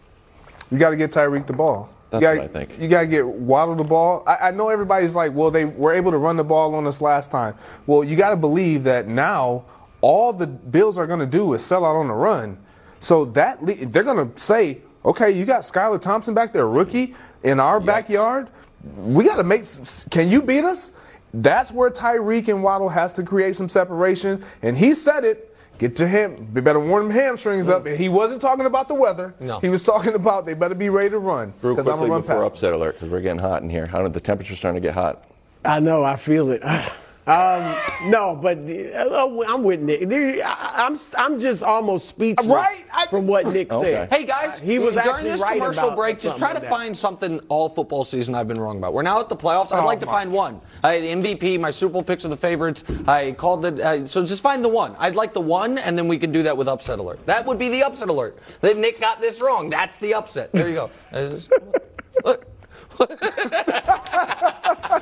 [0.72, 1.90] You got to get Tyreek the ball.
[2.10, 2.82] That's you gotta, what I think.
[2.82, 4.24] You got to get Waddle the ball.
[4.26, 7.02] I, I know everybody's like, well, they were able to run the ball on us
[7.02, 7.56] last time.
[7.86, 9.66] Well, you got to believe that now
[10.02, 12.58] all the Bills are going to do is sell out on the run.
[13.00, 17.60] So that they're going to say, okay, you got Skylar Thompson back there, rookie in
[17.60, 18.50] our backyard.
[18.98, 19.64] We got to make.
[20.10, 20.92] Can you beat us?
[21.34, 25.49] That's where Tyreek and Waddle has to create some separation, and he said it.
[25.80, 26.50] Get to him.
[26.54, 27.86] They better warm them hamstrings up.
[27.86, 29.34] And he wasn't talking about the weather.
[29.40, 29.60] No.
[29.60, 31.54] He was talking about they better be ready to run.
[31.62, 32.54] Real Because I'm quickly gonna run before past.
[32.54, 33.88] upset alert, because we're getting hot in here.
[33.88, 35.24] How did the temperature's starting to get hot?
[35.66, 36.04] I know.
[36.04, 36.62] I feel it.
[37.30, 37.76] Um,
[38.10, 40.12] no, but uh, I'm with Nick.
[40.44, 42.86] I- I'm I'm just almost speechless Right?
[42.92, 43.92] I- from what Nick Okay.
[43.94, 44.12] said.
[44.14, 46.20] Hey guys, he was during actually this right commercial break.
[46.20, 48.94] Just try to like find something all football season I've been wrong about.
[48.94, 49.72] We're now at the playoffs.
[49.72, 50.12] I'd Oh, like to my.
[50.12, 50.60] find one.
[50.84, 52.84] I, the MVP, my Super Bowl picks are the favorites.
[53.08, 54.96] I called the Uh, so just find the one.
[54.98, 57.24] I'd like the one, and then we can do that with upset alert.
[57.28, 58.40] That would be the upset alert.
[58.62, 59.70] That Nick got this wrong.
[59.70, 60.52] That's the upset.
[60.52, 60.90] There you go.
[61.14, 61.40] Uh,
[62.26, 62.48] Look.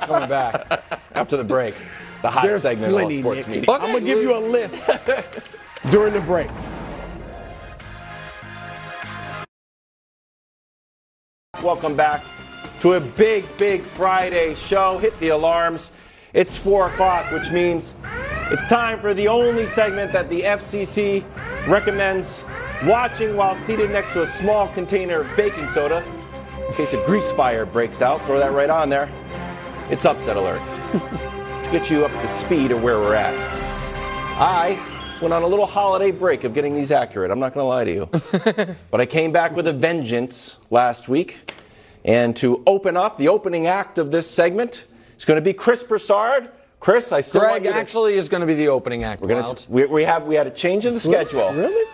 [0.06, 0.82] Coming back
[1.14, 1.74] after the break.
[2.20, 3.48] The hot There's segment of all sports Nick.
[3.48, 3.74] media.
[3.74, 4.90] I'm gonna give you a list
[5.90, 6.50] during the break.
[11.62, 12.24] Welcome back
[12.80, 14.98] to a big, big Friday show.
[14.98, 15.92] Hit the alarms.
[16.32, 17.94] It's 4 o'clock, which means
[18.50, 21.24] it's time for the only segment that the FCC
[21.68, 22.42] recommends
[22.84, 26.04] watching while seated next to a small container of baking soda.
[26.66, 29.08] In case a grease fire breaks out, throw that right on there.
[29.88, 30.60] It's Upset Alert.
[31.70, 33.34] to get you up to speed of where we're at.
[34.40, 34.80] I
[35.20, 37.30] went on a little holiday break of getting these accurate.
[37.30, 38.76] I'm not going to lie to you.
[38.90, 41.52] but I came back with a vengeance last week.
[42.04, 45.82] And to open up the opening act of this segment it's going to be Chris
[45.82, 46.48] Broussard.
[46.78, 49.20] Chris, I still want you to- actually is going to be the opening act.
[49.20, 51.52] we're gonna, we, we have we had a change in the schedule.
[51.52, 51.90] Really?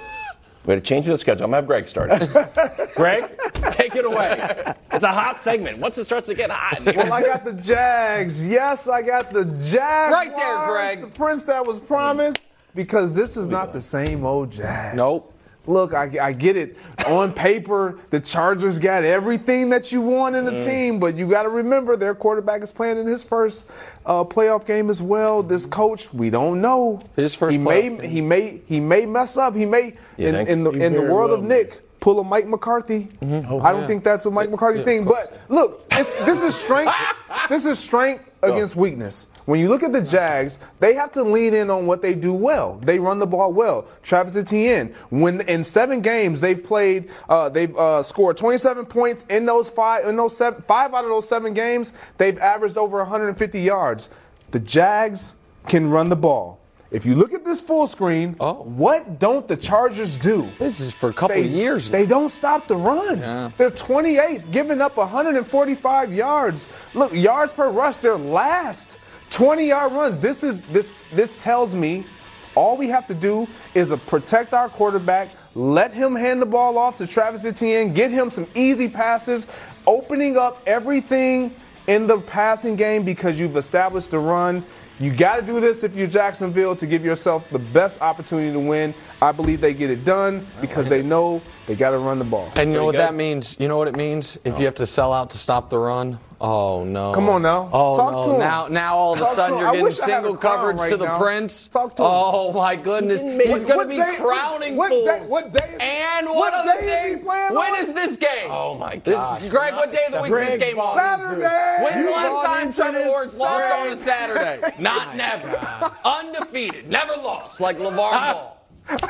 [0.67, 1.45] We had a change the schedule.
[1.45, 2.11] I'm gonna have Greg start.
[2.13, 2.95] it.
[2.95, 3.31] Greg,
[3.73, 4.75] take it away.
[4.93, 5.79] It's a hot segment.
[5.79, 8.47] Once it starts to get hot, Well, I got the Jags.
[8.47, 10.13] Yes, I got the Jags.
[10.13, 11.01] Right there, Greg.
[11.03, 12.41] The prince that was promised.
[12.75, 14.97] Because this is not the same old Jags.
[14.97, 15.33] Nope.
[15.67, 16.77] Look, I, I get it.
[17.07, 20.65] On paper, the Chargers got everything that you want in the Mm.
[20.65, 23.67] team, but you got to remember their quarterback is playing in his first
[24.05, 25.43] uh, playoff game as well.
[25.43, 27.03] This coach, we don't know.
[27.17, 28.01] His first he may game.
[28.01, 29.55] he may he may mess up.
[29.55, 31.45] He may You in, in the in the world well of.
[31.45, 33.09] Nick pull a Mike McCarthy.
[33.23, 33.65] Mm-hmm.
[33.65, 35.05] I don't think that's a Mike McCarthy thing.
[35.07, 36.93] But look, this is strength.
[37.49, 39.27] this is strength against weakness.
[39.47, 42.33] When you look at the Jags, they have to lean in on what they do
[42.33, 42.81] well.
[42.83, 43.87] They run the ball well.
[44.03, 49.45] Travis Etienne, when in seven games they've played, uh, they've uh, scored 27 points in
[49.45, 50.07] those five.
[50.07, 54.09] In those seven, five out of those seven games, they've averaged over 150 yards.
[54.51, 55.35] The Jags
[55.69, 56.59] can run the ball.
[56.91, 58.53] If you look at this full screen, Oh.
[58.63, 60.49] what don't the Chargers do?
[60.61, 61.91] This is for a couple They, of years.
[61.91, 63.19] They don't stop the run.
[63.19, 63.51] Yeah.
[63.59, 66.69] They're 28, giving up 145 yards.
[66.95, 68.99] Look, yards per rush, they're last.
[69.35, 70.17] 20 yard runs.
[70.17, 72.07] This is this this tells me
[72.55, 76.99] all we have to do is protect our quarterback, let him hand the ball off
[76.99, 79.49] to Travis Etienne, get him some easy passes,
[79.89, 81.53] opening up everything
[81.89, 84.65] in the passing game because you've established the run.
[85.01, 88.61] You got to do this if you're Jacksonville to give yourself the best opportunity to
[88.61, 88.95] win.
[89.21, 92.53] I believe they get it done because they know they got to run the ball.
[92.55, 93.57] And you know what that means?
[93.59, 94.39] You know what it means?
[94.45, 96.21] If you have to sell out to stop the run?
[96.47, 97.13] Oh no.
[97.15, 97.71] Come on now.
[97.73, 98.23] Oh Talk no.
[98.27, 98.41] to him.
[98.41, 100.37] Now now all of a Talk to sudden you're getting wish I had a single
[100.37, 101.19] coverage right to the now.
[101.19, 101.69] Prince.
[101.69, 102.09] Talk to him.
[102.11, 103.23] Oh my goodness.
[103.23, 105.31] He's going to be day- crowning what, fools.
[105.31, 105.87] What day, what day?
[106.17, 107.07] and what what other day day?
[107.09, 107.81] is he playing When on?
[107.81, 108.51] is this game?
[108.51, 109.41] Oh my God!
[109.41, 109.49] gosh.
[109.49, 110.97] Greg, what day of the week is this Greg's game on?
[110.97, 111.77] Saturday.
[111.83, 114.61] When's the You last bought time into Trevor Lawrence lost on a Saturday.
[114.61, 114.75] Saturday?
[114.83, 115.93] Not never.
[116.05, 116.91] Undefeated.
[116.91, 118.51] Never lost like LeVar Ball.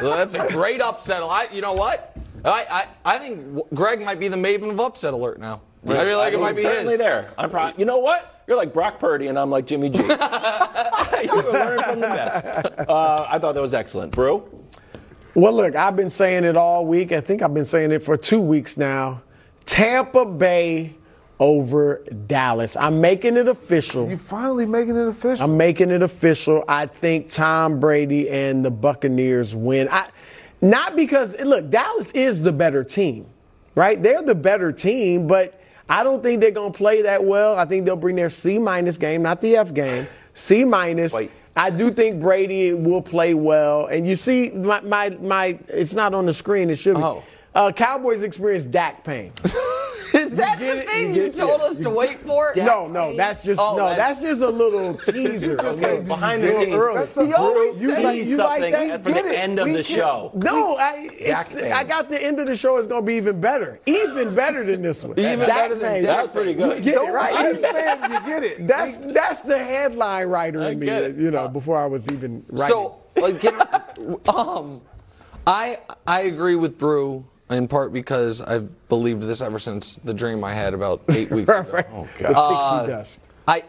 [0.01, 1.23] That's a great upset.
[1.23, 2.17] I, you know what?
[2.45, 5.63] I, I, I think Greg might be the maven of upset alert now.
[5.87, 6.99] I feel like it might be certainly his.
[6.99, 7.33] there.
[7.37, 7.79] I'm proud.
[7.79, 8.43] You know what?
[8.47, 9.99] You're like Brock Purdy, and I'm like Jimmy G.
[10.03, 12.89] you were learning from the best.
[12.89, 14.49] Uh, I thought that was excellent, Brew.
[15.35, 17.13] Well, look, I've been saying it all week.
[17.13, 19.23] I think I've been saying it for two weeks now.
[19.65, 20.95] Tampa Bay
[21.41, 22.77] over Dallas.
[22.77, 24.09] I'm making it official.
[24.09, 25.45] You finally making it official.
[25.45, 26.65] I'm making it official.
[26.69, 29.89] I think Tom Brady and the Buccaneers win.
[29.91, 30.09] I,
[30.61, 33.27] not because look, Dallas is the better team,
[33.75, 34.01] right?
[34.01, 37.57] They're the better team, but I don't think they're going to play that well.
[37.57, 40.07] I think they'll bring their C minus game, not the F game.
[40.35, 41.15] C minus.
[41.57, 46.13] I do think Brady will play well, and you see my my, my it's not
[46.13, 46.71] on the screen.
[46.71, 47.03] It should be.
[47.03, 47.23] Oh.
[47.55, 49.33] Uh, Cowboys experience Dak pain.
[50.35, 50.89] Is that the it?
[50.89, 51.39] thing You you, get it?
[51.41, 52.53] told us to wait for?
[52.57, 55.57] No, no, that's just Oh, no, that- that's just a little teaser.
[55.57, 56.01] just okay?
[56.01, 56.95] Behind the Little scenes, early.
[56.99, 59.03] That's a You always Brew you like needs you like something that?
[59.03, 59.39] for the Get it.
[59.39, 60.31] end of We the get- show.
[60.35, 63.41] No, I it's, I got the end of the show is going to be even
[63.41, 65.19] better, even better than this one.
[65.19, 66.03] Even better than pain.
[66.05, 66.79] Dak That's pretty good.
[66.85, 67.47] You get it I right.
[67.55, 68.67] ain't saying you get it.
[68.67, 70.87] That's that's the headline writer in me.
[70.87, 72.67] You know, before I was even writing.
[72.75, 73.55] So, like, can,
[74.29, 74.81] um,
[75.47, 80.43] I I agree with Brew in part because I've believed this ever since the dream
[80.45, 81.71] I had about eight weeks ago.
[81.73, 81.87] right.
[81.93, 82.49] Oh, the God.
[82.49, 83.21] pixie uh, dust.
[83.47, 83.65] I,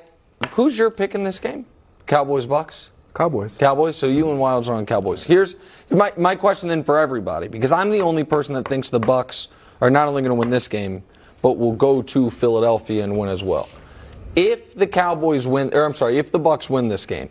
[0.52, 1.66] who's your pick in this game?
[2.08, 2.92] Cowboys Bucks.
[3.14, 3.58] Cowboys.
[3.58, 3.96] Cowboys.
[3.96, 5.24] So you and Wildes are on Cowboys.
[5.24, 5.56] Here's
[5.90, 9.48] my my question then for everybody because I'm the only person that thinks the Bucks
[9.82, 11.04] are not only going to win this game,
[11.42, 13.70] but will go to Philadelphia and win as well.
[14.36, 17.30] If the Cowboys win, or I'm sorry, if the Bucks win this game,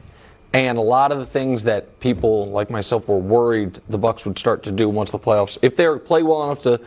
[0.54, 4.38] and a lot of the things that people like myself were worried the Bucks would
[4.38, 6.80] start to do once the playoffs, if they play well enough to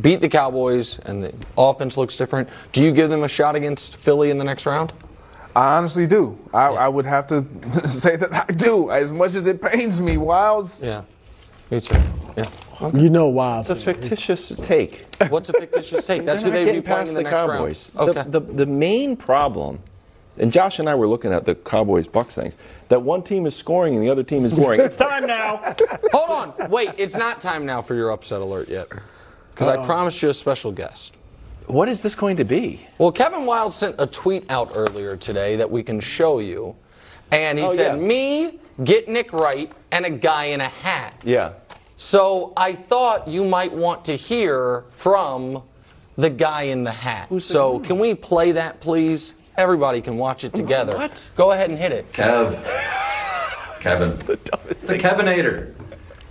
[0.00, 3.96] beat the Cowboys and the offense looks different, do you give them a shot against
[3.96, 4.92] Philly in the next round?
[5.56, 6.38] I honestly do.
[6.54, 7.44] I, I would have to
[7.88, 8.92] say that I do.
[8.92, 10.84] As much as it pains me, Wildes.
[10.84, 11.02] Yeah,
[11.72, 11.98] me too.
[12.36, 12.44] Yeah.
[12.94, 13.60] You know why?
[13.60, 15.06] It's a fictitious take.
[15.28, 16.24] What's a fictitious take?
[16.24, 17.90] That's who They're they'd be playing in the, the next Cowboys.
[17.96, 18.10] round.
[18.10, 18.22] Okay.
[18.30, 19.80] The, the, the main problem,
[20.38, 22.54] and Josh and I were looking at the Cowboys Bucks things,
[22.88, 24.80] that one team is scoring and the other team is boring.
[24.80, 25.56] it's time now.
[26.12, 26.30] Hold
[26.60, 26.70] on.
[26.70, 28.88] Wait, it's not time now for your upset alert yet.
[29.54, 31.14] Because I promised you a special guest.
[31.66, 32.86] What is this going to be?
[32.96, 36.76] Well, Kevin Wildes sent a tweet out earlier today that we can show you.
[37.30, 38.06] And he Oh, said, yeah.
[38.06, 41.20] Me, get Nick Wright, and a guy in a hat.
[41.24, 41.52] Yeah.
[41.98, 45.62] So I thought you might want to hear from
[46.16, 47.28] the guy in the hat.
[47.42, 49.34] so can we play that, please?
[49.58, 50.96] Everybody can watch it together.
[50.96, 51.28] What?
[51.36, 52.12] Go ahead and hit it.
[52.12, 52.64] Kev.
[53.80, 54.16] Kevin.
[54.24, 55.00] The dumbest The thing.
[55.00, 55.74] Kevinator.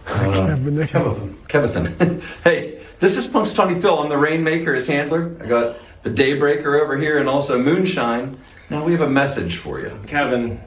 [0.06, 0.80] Kevin.
[0.82, 2.22] Uh, Kevin.
[2.46, 4.00] hey, this is Punxsutawney Phil.
[4.00, 5.36] I'm the Rainmaker, his handler.
[5.42, 8.40] I got the Daybreaker over here and also Moonshine.
[8.70, 10.00] Now we have a message for you.
[10.08, 10.62] Kevin,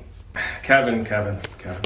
[0.62, 1.80] Kevin, Kevin, Kevin.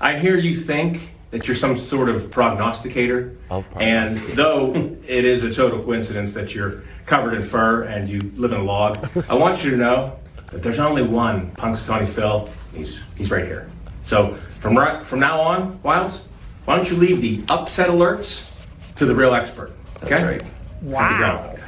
[0.00, 3.36] I hear you think that you're some sort of prognosticator.
[3.50, 4.74] Of and though
[5.06, 8.64] it is a total coincidence that you're covered in fur and you live in a
[8.64, 10.18] log, I want you to know
[10.48, 12.48] that there's only one Punxsutawney Phil.
[12.74, 13.70] He's he's right here.
[14.02, 16.18] So from right, from now on, Wildes,
[16.64, 18.50] why don't you leave the upset alerts
[18.96, 19.72] to the real expert?
[20.02, 20.08] Okay?
[20.10, 20.42] That's right.
[20.82, 21.54] Wow.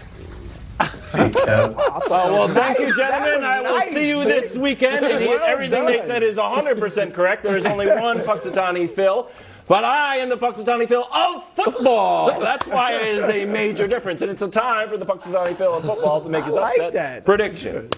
[1.12, 1.74] Well,
[2.08, 3.42] well, thank you, gentlemen.
[3.42, 5.04] I will nice, see you this weekend.
[5.04, 7.42] And Well everything they said is 100% correct.
[7.42, 9.28] There is only one Punxsutawney Phil.
[9.70, 12.40] But I am the Punxsutawney Phil of football.
[12.40, 14.20] That's why it is a major difference.
[14.20, 16.78] And it's a time for the Punxsutawney Phil of football to make his I like
[16.78, 17.24] upset that.
[17.24, 17.88] prediction.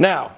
[0.00, 0.32] Now,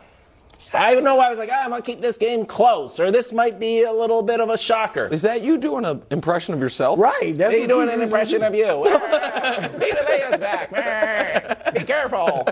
[0.74, 3.00] I even know why I was like, ah, I'm going to keep this game close,
[3.00, 5.06] or this might be a little bit of a shocker.
[5.06, 6.98] Is that you doing an impression of yourself?
[6.98, 7.32] Right.
[7.34, 8.66] That's Are what doing you an impression of you?
[9.80, 11.72] Peter Villa's back.
[11.72, 12.46] Be careful.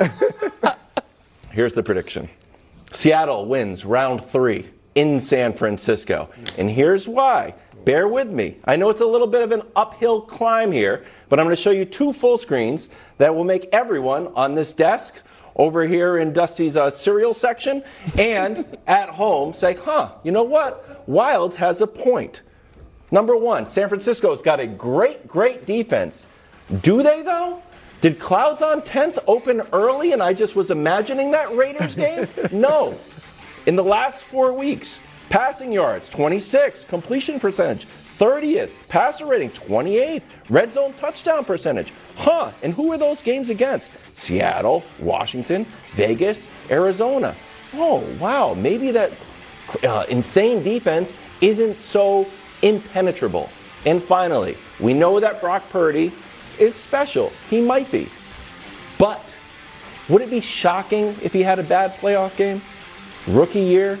[1.52, 2.28] Here's the prediction
[2.90, 4.66] Seattle wins round three
[4.98, 6.28] in San Francisco.
[6.58, 7.54] And here's why.
[7.84, 8.56] Bear with me.
[8.64, 11.62] I know it's a little bit of an uphill climb here, but I'm going to
[11.62, 12.88] show you two full screens
[13.18, 15.20] that will make everyone on this desk
[15.54, 17.84] over here in Dusty's uh, cereal section
[18.18, 21.08] and at home say, huh, you know what?
[21.08, 22.42] Wildes has a point.
[23.12, 26.26] Number one, San Francisco's got a great, great defense.
[26.82, 27.62] Do they, though?
[28.00, 32.26] Did Clouds on 10th open early and I just was imagining that Raiders game?
[32.50, 32.98] no.
[33.68, 34.98] In the last four weeks,
[35.28, 37.86] passing yards 26, completion percentage
[38.18, 41.92] 30th, passer rating 28th, red zone touchdown percentage.
[42.16, 43.92] Huh, and who are those games against?
[44.14, 45.66] Seattle, Washington,
[45.96, 47.36] Vegas, Arizona.
[47.74, 49.12] Oh, wow, maybe that
[49.82, 51.12] uh, insane defense
[51.42, 52.26] isn't so
[52.62, 53.50] impenetrable.
[53.84, 56.10] And finally, we know that Brock Purdy
[56.58, 57.34] is special.
[57.50, 58.08] He might be.
[58.96, 59.36] But
[60.08, 62.62] would it be shocking if he had a bad playoff game?
[63.28, 63.98] Rookie year,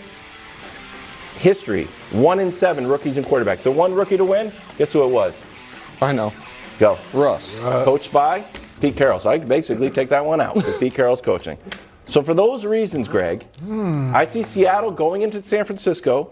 [1.36, 3.62] history, one in seven rookies and quarterback.
[3.62, 5.42] The one rookie to win, guess who it was?
[6.00, 6.32] I know.
[6.78, 6.98] Go.
[7.12, 7.56] Russ.
[7.58, 8.44] Coached by
[8.80, 9.18] Pete Carroll.
[9.18, 11.58] So I can basically take that one out because Pete Carroll's coaching.
[12.06, 14.12] So for those reasons, Greg, hmm.
[14.14, 16.30] I see Seattle going into San Francisco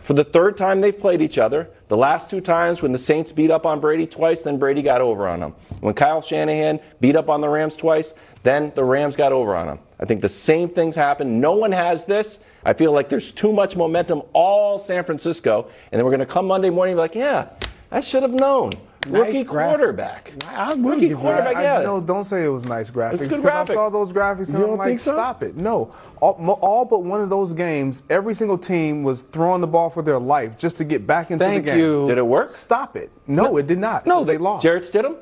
[0.00, 1.68] for the third time they've played each other.
[1.88, 5.02] The last two times when the Saints beat up on Brady twice, then Brady got
[5.02, 5.54] over on them.
[5.80, 8.14] When Kyle Shanahan beat up on the Rams twice,
[8.44, 9.78] then the Rams got over on them.
[9.98, 11.40] I think the same things happen.
[11.40, 12.38] No one has this.
[12.64, 16.26] I feel like there's too much momentum all San Francisco, and then we're going to
[16.26, 17.48] come Monday morning and be like, yeah,
[17.90, 18.72] I should have known.
[19.06, 19.48] Rookie graphics.
[19.48, 20.32] quarterback.
[20.48, 21.82] I will Rookie give quarterback, I, yeah.
[21.82, 23.18] no, don't say it was nice graphics.
[23.18, 23.72] good 'cause graphic.
[23.72, 25.12] I saw those graphics You and don't I'm like, think so?
[25.12, 25.56] stop it.
[25.56, 25.92] No,
[26.22, 26.32] all,
[26.62, 30.18] all but one of those games, every single team was throwing the ball for their
[30.18, 31.78] life just to get back into Thank the game.
[31.80, 32.06] you.
[32.08, 32.48] Did it work?
[32.48, 33.10] Stop it.
[33.26, 34.06] No, it did not.
[34.06, 34.62] No, they lost.
[34.62, 35.16] Jarrett Stidham?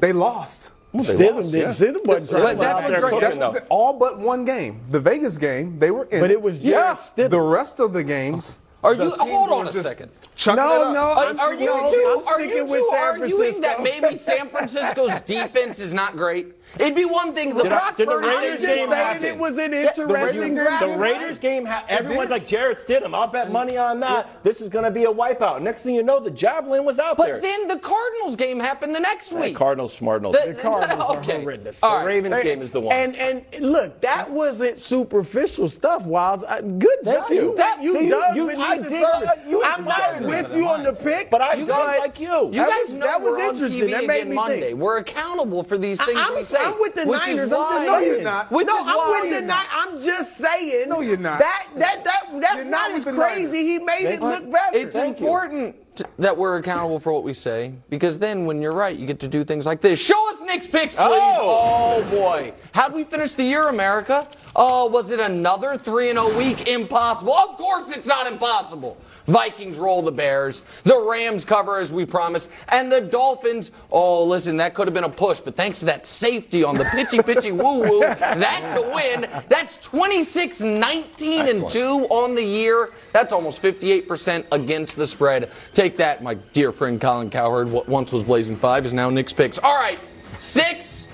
[0.00, 0.70] they lost.
[1.02, 1.60] They Stidham did.
[1.60, 1.68] yeah.
[1.68, 3.92] Stidham wasn't trying But to that's out what there great- that's That's what the- all
[3.94, 4.80] but one game.
[4.88, 6.20] The Vegas game, they were in.
[6.20, 6.94] But it was yeah.
[6.96, 7.30] Stidham.
[7.30, 8.58] The rest of the games.
[8.84, 9.10] Are the you?
[9.18, 10.10] Hold on a just second.
[10.38, 10.94] Chucking it No, up.
[10.94, 13.82] no, Are, I'm are you sticking- two, I'm are you with two San arguing that
[13.82, 16.54] maybe San Francisco's defense is not great?
[16.78, 17.56] It'd be one thing.
[17.56, 19.24] The Did I- Brock did the Raiders game just saying happen?
[19.24, 20.90] it was an interesting game- graphic.
[20.92, 22.34] The Raiders game, ha- everyone's did.
[22.34, 23.14] like Jarrett Stidham.
[23.14, 24.44] I'll bet money on that.
[24.44, 25.60] This is going to be a wipeout.
[25.62, 27.36] Next thing you know, the javelin was out there.
[27.36, 29.56] But then the Cardinals game happened the next The week.
[29.56, 30.32] Cardinals, Smartnals.
[30.34, 31.40] The- The, Cardinals are okay.
[31.40, 31.82] horrendous.
[31.82, 32.04] All right.
[32.06, 32.94] Ravens game is the one.
[32.94, 36.44] And and look, that wasn't superficial stuff, Wildes.
[36.46, 37.30] Uh, good Thank job.
[37.30, 37.42] you.
[37.42, 39.46] You, That- you, see, you- dug you- I did- surface.
[39.48, 40.27] you I'm not inspired me.
[40.28, 42.28] With you on the pick, But I You dug guys- like you.
[42.28, 43.80] You That guys was- know that was we're on interesting.
[43.80, 44.60] TV That made me Monday.
[44.60, 44.78] think.
[44.78, 46.58] We're accountable for these things I'm, we say.
[46.62, 47.38] I'm with the Niners.
[47.44, 48.06] Is I'm just No, saying.
[48.06, 48.52] you're not.
[48.52, 49.66] Which no, I'm with the you're Niners.
[49.72, 50.88] I'm just saying.
[50.88, 51.38] No, you're not.
[51.40, 53.64] That that that that's You're not, not as crazy.
[53.64, 54.78] He made it look better.
[54.78, 55.76] It's important
[56.16, 59.26] that we're accountable for what we say because then when you're right, you get to
[59.26, 59.98] do things like this.
[59.98, 61.08] Show us Nick's picks, oh!
[61.08, 61.38] please.
[61.40, 62.04] Oh.
[62.06, 62.52] Oh, boy.
[62.72, 64.28] How'd we finish the year, America?
[64.54, 66.68] Oh, was it another 3 0 week?
[66.68, 67.32] Impossible.
[67.32, 68.96] Of course it's not impossible.
[69.28, 70.62] Vikings roll the Bears.
[70.84, 72.50] The Rams cover as we promised.
[72.68, 76.06] And the Dolphins, oh, listen, that could have been a push, but thanks to that
[76.06, 79.28] safety on the pitchy pitchy woo woo, that's a win.
[79.48, 82.90] That's 26 19 and 2 on the year.
[83.12, 85.50] That's almost 58% against the spread.
[85.74, 87.70] Take that, my dear friend Colin Cowherd.
[87.70, 89.58] What once was Blazing Five is now Nick's Picks.
[89.58, 89.98] All right,
[90.38, 91.08] six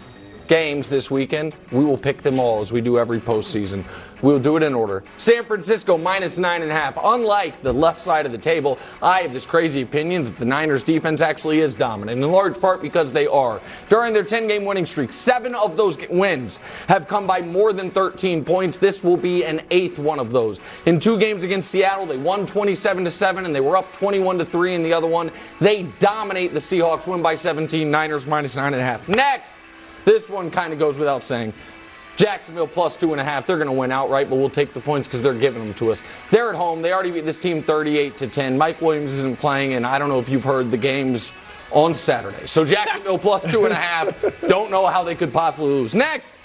[0.46, 1.54] games this weekend.
[1.72, 3.84] We will pick them all as we do every postseason.
[4.24, 5.02] We'll do it in order.
[5.18, 6.98] San Francisco minus nine and a half.
[7.04, 10.82] Unlike the left side of the table, I have this crazy opinion that the Niners
[10.82, 13.60] defense actually is dominant, in large part because they are.
[13.90, 16.56] During their 10 game winning streak, seven of those wins
[16.88, 18.78] have come by more than 13 points.
[18.78, 20.58] This will be an eighth one of those.
[20.86, 24.38] In two games against Seattle, they won 27 to 7 and they were up 21
[24.38, 25.30] to 3 in the other one.
[25.60, 29.06] They dominate the Seahawks, win by 17, Niners minus nine and a half.
[29.06, 29.54] Next,
[30.06, 31.52] this one kind of goes without saying.
[32.16, 33.46] Jacksonville plus two and a half.
[33.46, 35.90] They're going to win outright, but we'll take the points because they're giving them to
[35.90, 36.00] us.
[36.30, 36.82] They're at home.
[36.82, 38.56] They already beat this team 38 to 10.
[38.56, 41.32] Mike Williams isn't playing, and I don't know if you've heard the games
[41.70, 42.46] on Saturday.
[42.46, 44.14] So Jacksonville plus two and a half.
[44.48, 45.94] Don't know how they could possibly lose.
[45.94, 46.38] Next,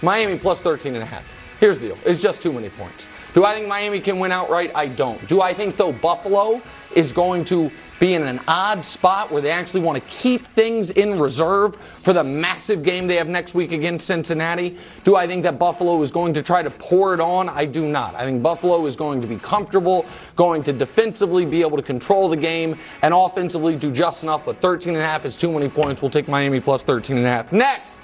[0.00, 1.30] Miami plus 13 and a half.
[1.60, 1.98] Here's the deal.
[2.06, 3.08] It's just too many points.
[3.34, 4.70] Do I think Miami can win outright?
[4.74, 5.26] I don't.
[5.28, 6.62] Do I think though Buffalo
[6.94, 10.90] is going to be in an odd spot where they actually want to keep things
[10.90, 14.78] in reserve for the massive game they have next week against Cincinnati?
[15.04, 17.48] Do I think that Buffalo is going to try to pour it on?
[17.48, 18.14] I do not.
[18.14, 22.28] I think Buffalo is going to be comfortable, going to defensively be able to control
[22.28, 25.68] the game, and offensively do just enough, but 13 and a half is too many
[25.68, 26.02] points.
[26.02, 27.52] We'll take Miami plus 13 and a half.
[27.52, 27.94] Next.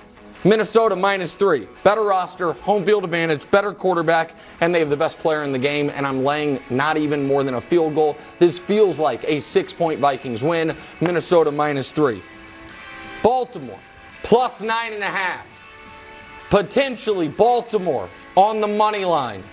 [0.45, 1.67] Minnesota minus three.
[1.83, 5.59] Better roster, home field advantage, better quarterback, and they have the best player in the
[5.59, 5.91] game.
[5.91, 8.17] And I'm laying not even more than a field goal.
[8.39, 10.77] This feels like a six point Vikings win.
[11.01, 12.23] Minnesota minus three.
[13.23, 13.79] Baltimore
[14.23, 15.47] plus nine and a half.
[16.51, 19.45] Potentially Baltimore on the money line.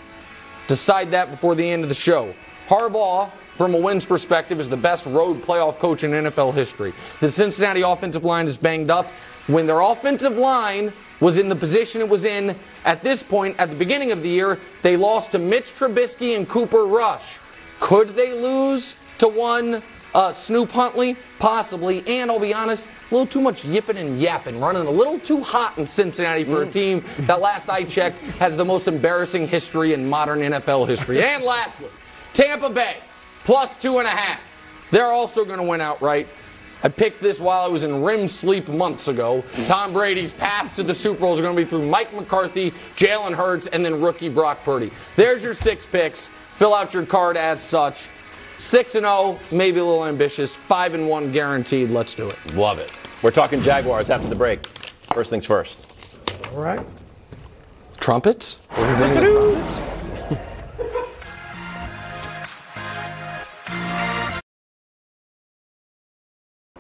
[0.68, 2.34] Decide that before the end of the show.
[2.68, 6.94] Harbaugh, from a wins perspective, is the best road playoff coach in NFL history.
[7.20, 9.08] The Cincinnati offensive line is banged up.
[9.52, 13.70] When their offensive line was in the position it was in at this point at
[13.70, 17.38] the beginning of the year, they lost to Mitch Trubisky and Cooper Rush.
[17.80, 19.84] Could they lose to one
[20.14, 21.18] uh, Snoop Huntley?
[21.40, 22.08] Possibly.
[22.08, 25.42] And I'll be honest, a little too much yipping and yapping, running a little too
[25.42, 29.94] hot in Cincinnati for a team that last I checked has the most embarrassing history
[29.94, 31.22] in modern NFL history.
[31.22, 31.90] and lastly,
[32.34, 32.98] Tampa Bay
[33.44, 34.40] plus two and a half.
[34.92, 36.28] They're also going to win outright.
[36.84, 39.44] I picked this while I was in REM sleep months ago.
[39.66, 43.34] Tom Brady's path to the Super Bowl is going to be through Mike McCarthy, Jalen
[43.34, 44.92] Hurts, and then rookie Brock Purdy.
[45.16, 46.30] There's your six picks.
[46.56, 48.08] Fill out your card as such.
[48.58, 50.56] 6 and 0, maybe a little ambitious.
[50.56, 51.90] 5 and 1 guaranteed.
[51.90, 52.54] Let's do it.
[52.54, 52.92] Love it.
[53.24, 54.66] We're talking Jaguars after the break.
[54.68, 55.88] First things first.
[56.52, 56.86] All right.
[58.00, 58.68] Trumpets?
[58.72, 59.80] Are we trumpets?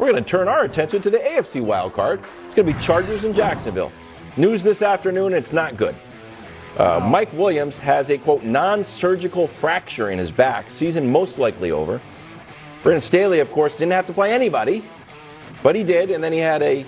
[0.01, 2.21] We're going to turn our attention to the AFC wild card.
[2.47, 3.91] It's going to be Chargers in Jacksonville.
[4.35, 5.93] News this afternoon, it's not good.
[6.75, 10.71] Uh, Mike Williams has a quote non-surgical fracture in his back.
[10.71, 12.01] Season most likely over.
[12.81, 14.83] Brandon Staley, of course, didn't have to play anybody,
[15.61, 16.83] but he did, and then he had a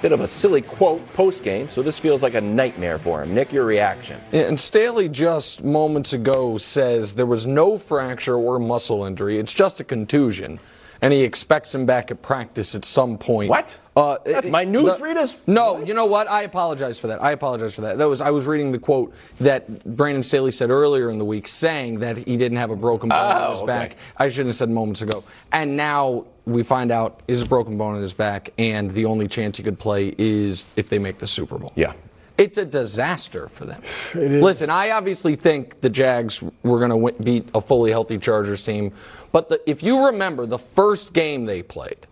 [0.00, 1.68] bit of a silly quote post game.
[1.68, 3.34] So this feels like a nightmare for him.
[3.34, 4.20] Nick, your reaction?
[4.30, 9.38] And Staley just moments ago says there was no fracture or muscle injury.
[9.38, 10.60] It's just a contusion.
[11.02, 13.48] And he expects him back at practice at some point.
[13.48, 13.78] What?
[13.96, 14.18] Uh,
[14.50, 16.30] My newsread is- No, you know what?
[16.30, 17.22] I apologize for that.
[17.22, 17.98] I apologize for that.
[17.98, 21.48] That was I was reading the quote that Brandon Staley said earlier in the week,
[21.48, 23.66] saying that he didn't have a broken bone Oh, in his okay.
[23.66, 23.96] back.
[24.16, 25.24] I shouldn't have said moments ago.
[25.52, 29.26] And now we find out is a broken bone in his back, and the only
[29.28, 31.72] chance he could play is if they make the Super Bowl.
[31.76, 31.92] Yeah.
[32.40, 33.82] It's a disaster for them.
[34.14, 38.64] Listen, I obviously think the Jags were going to w- beat a fully healthy Chargers
[38.64, 38.92] team,
[39.30, 42.06] but the, if you remember the first game they played,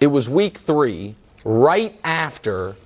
[0.00, 2.76] it was week three, right after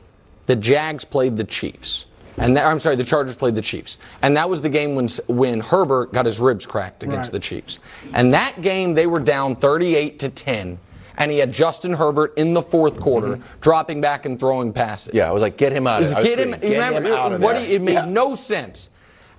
[0.46, 2.04] the Jags played the Chiefs.
[2.36, 5.08] And that, I'm sorry, the Chargers played the Chiefs, and that was the game when
[5.26, 7.32] when Herbert got his ribs cracked against Right.
[7.32, 7.80] the Chiefs.
[8.14, 10.78] And that game they were down 38 to 10,
[11.18, 13.60] and he had Justin Herbert in the fourth quarter mm-hmm.
[13.60, 15.12] dropping back and throwing passes.
[15.12, 15.96] Yeah, I was like, get him out.
[15.96, 17.66] I was get him, get remember, him out of what there.
[17.66, 18.04] he- it made Yeah.
[18.06, 18.88] no sense.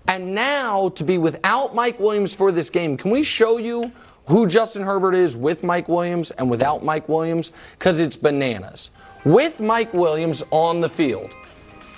[0.08, 3.92] And now to be without Mike Williams for this game, can we show you
[4.28, 7.52] who Justin Herbert is with Mike Williams and without Mike Williams?
[7.78, 8.92] Because it's bananas.
[9.24, 11.34] With Mike Williams on the field,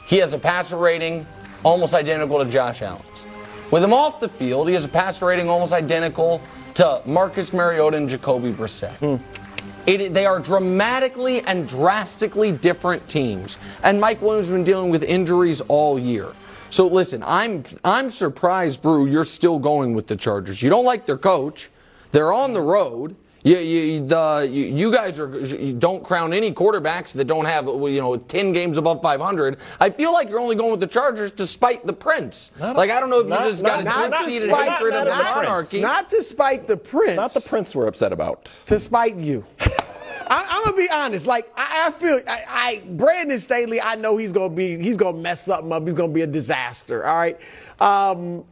[0.05, 1.25] he has a passer rating
[1.63, 3.25] almost identical to Josh Allen's.
[3.71, 6.41] With him off the field, he has a passer rating almost identical
[6.75, 8.95] to Marcus Mariota and Jacoby Brissett.
[8.97, 9.40] Hmm.
[9.87, 13.57] It, they are dramatically and drastically different teams.
[13.83, 16.33] And Mike Williams has been dealing with injuries all year.
[16.69, 20.61] So listen, I'm I'm surprised, Brew, you're still going with the Chargers.
[20.61, 21.69] You don't like their coach.
[22.11, 23.15] They're on the road.
[23.43, 27.65] You, you, the, you, you guys are you don't crown any quarterbacks that don't have
[27.65, 29.57] you know 10 games above 500.
[29.79, 32.51] I feel like you're only going with the Chargers despite the Prince.
[32.59, 34.93] like I don't know if not- you just got not- a not deep-seated despite- hatred
[34.93, 35.47] not- of the not Prince.
[35.47, 35.81] monarchy.
[35.81, 37.15] Not to spite the prince.
[37.15, 38.47] Not the prince we're upset about.
[38.67, 39.43] to spite you.
[39.59, 41.25] I, I'm gonna be honest.
[41.27, 43.81] Like I, I feel, I, I Brandon Staley.
[43.81, 45.83] I know he's gonna be, he's gonna mess something up.
[45.83, 47.05] He's gonna be a disaster.
[47.05, 47.37] All right.
[47.81, 48.45] Um,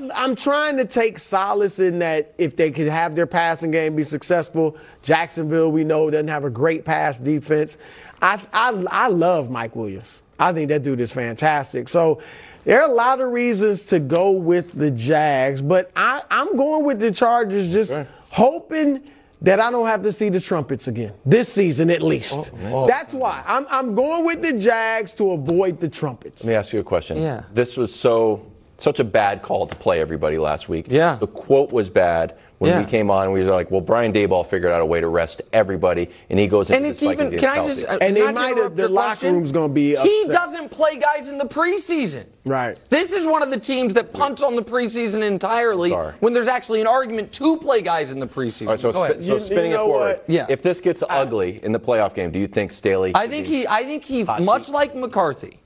[0.00, 3.96] I, I'm trying to take solace in that if they could have their passing game
[3.96, 7.78] be successful, Jacksonville we know doesn't have a great pass defense.
[8.20, 10.22] I, I, I love Mike Williams.
[10.38, 11.88] I think that dude is fantastic.
[11.88, 12.20] So
[12.64, 16.84] there are a lot of reasons to go with the Jags, but I, I'm going
[16.84, 17.92] with the Chargers just
[18.30, 19.02] hoping
[19.40, 22.38] that I don't have to see the trumpets again this season at least.
[22.38, 22.86] Oh, oh.
[22.86, 26.44] That's why I'm, I'm going with the Jags to avoid the trumpets.
[26.44, 27.18] Let me ask you a question.
[27.18, 27.42] Yeah.
[27.52, 28.46] This was so
[28.82, 30.86] such a bad call to play everybody last week.
[30.88, 31.16] Yeah.
[31.16, 32.36] The quote was bad.
[32.58, 32.78] When Yeah.
[32.80, 35.42] we came on, we were like, well, Brian Daboll figured out a way to rest
[35.52, 37.32] everybody, and he goes into And it's like even.
[37.32, 37.68] it's Can I Kelsey.
[37.82, 37.86] just?
[37.88, 41.28] uh, And they might have- the locker question, room's gonna be He doesn't play guys
[41.28, 42.22] in the preseason.
[42.44, 42.76] Right.
[42.88, 46.12] This is one of the teams that punts on the preseason entirely Sorry.
[46.20, 48.66] when there's actually an argument to play guys in the preseason.
[48.68, 49.24] All right, so, Go sp- ahead.
[49.24, 49.98] so You- spinning you it forward.
[50.06, 50.24] what?
[50.28, 50.46] Yeah.
[50.48, 53.10] If this gets ugly in the playoff game, do you think Staley?
[53.16, 53.66] I think he.
[53.66, 54.22] I think he.
[54.22, 54.72] Much seat.
[54.72, 55.58] like McCarthy,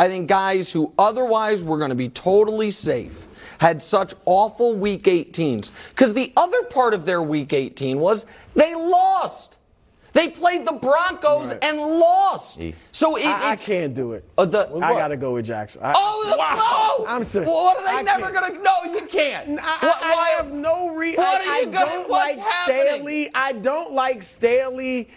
[0.00, 3.26] I think guys who otherwise were going to be totally safe
[3.58, 5.70] had such awful Week 18s.
[5.90, 8.24] Because the other part of their Week 18 was
[8.54, 9.58] they lost.
[10.14, 12.62] They played the Broncos and lost.
[12.92, 14.24] So it, I, I can't do it.
[14.38, 15.82] Uh, the- I got to go with Jackson.
[15.84, 17.06] I, Oh no!
[17.06, 17.44] I'm sorry.
[17.44, 18.54] Well, what are they I never can't.
[18.54, 18.62] gonna?
[18.62, 19.60] No, you can't.
[19.62, 21.22] I, I- What- I why- have no reason.
[21.22, 22.86] What are you I gonna- don't like happening?
[22.86, 23.30] Staley.
[23.34, 25.10] I don't like Staley.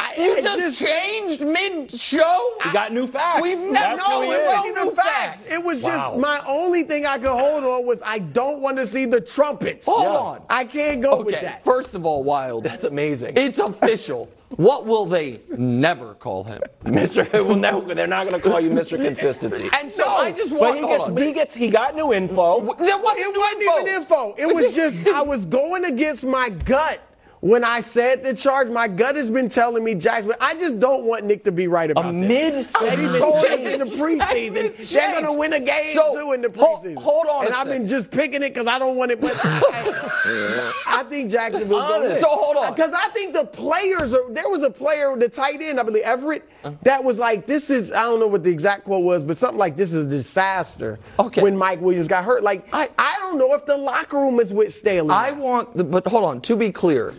[0.00, 2.54] I, You I just, changed mid-show.
[2.64, 3.42] You got new facts.
[3.42, 4.00] We've never.
[4.00, 4.44] who No, we is.
[4.46, 5.50] know It new was facts.
[5.50, 5.90] It was Wow.
[6.12, 9.20] just my only thing I could hold on was I don't want to see the
[9.20, 9.86] trumpets.
[9.86, 10.42] Hold on.
[10.48, 11.64] I can't go with Okay, that.
[11.64, 12.64] first of all, Wild.
[12.64, 13.34] That's amazing.
[13.36, 14.28] It's official.
[14.56, 16.62] What will they never call him?
[16.84, 17.30] Mr.
[17.46, 18.96] Well, no, they're not going to call you Mr.
[18.96, 19.68] Consistency.
[19.78, 20.76] And so I just but want.
[20.76, 21.16] he hold gets, on.
[21.18, 22.60] he gets, he got new info.
[22.60, 23.80] There wasn't it new wasn't info.
[23.82, 24.34] even info.
[24.38, 26.98] It was just I was going against my gut
[27.40, 28.68] when I said the charge.
[28.68, 30.32] My gut has been telling me Jackson.
[30.40, 32.12] I just don't want Nick to be right about A that.
[32.14, 36.42] mid-segment He told us in the preseason they're gonna win a game So, too in
[36.42, 36.96] the hold- preseason.
[36.96, 39.20] hold on a and I've been just picking it because I don't want it.
[39.20, 42.18] But I, I think Jacksonville's gonna win.
[42.18, 42.74] So hold on.
[42.74, 44.30] because I think the players are.
[44.30, 46.74] There was a player, the tight end, I believe Everett, Uh-huh.
[46.82, 49.58] that was like, "This is." I don't know what the exact quote was, but something
[49.58, 51.42] like, "This is a disaster." Okay.
[51.42, 54.52] When Mike Williams got hurt, like I, I don't know if the locker room is
[54.52, 55.10] with Staley.
[55.10, 56.40] I want, the, but hold on.
[56.42, 57.14] To be clear,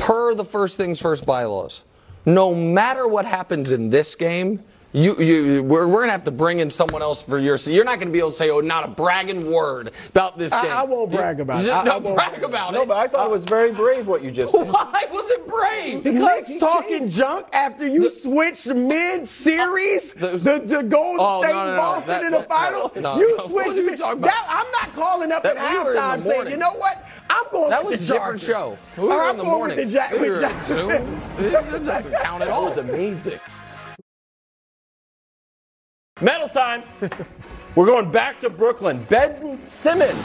[0.00, 1.84] per the first things first bylaws,
[2.24, 4.62] no matter what happens in this game,
[4.92, 7.54] You, you, we're, we're gonna have to bring in someone else for your.
[7.56, 10.62] You're not gonna be able to say, "Oh, not a bragging word about this I-
[10.64, 11.66] game." I won't brag about You it.
[11.66, 12.88] just I- I won't brag brag about No, it.
[12.88, 14.66] but I thought it was very brave what you just did.
[14.66, 16.04] Why was it brave?
[16.04, 21.76] Nick's talking junk after you switched mid-series uh, the, the Golden Oh, State no, no,
[21.76, 22.92] Boston that- in the finals.
[22.96, 23.76] no, you no, switched.
[23.76, 24.20] you mid- about?
[24.22, 27.06] That, I'm not calling up That- at we in the halftime saying, you know what?
[27.32, 28.76] I'm going to That with was the a different show.
[28.96, 29.76] We were I'm in the going morning.
[29.76, 30.88] with the Jack- we with were Jack at Zoom.
[30.90, 31.38] Smith.
[31.38, 32.64] It doesn't count at That all.
[32.64, 33.38] was amazing.
[36.20, 36.82] Medals time.
[37.74, 39.02] We're going back to Brooklyn.
[39.04, 40.18] Ben Simmons.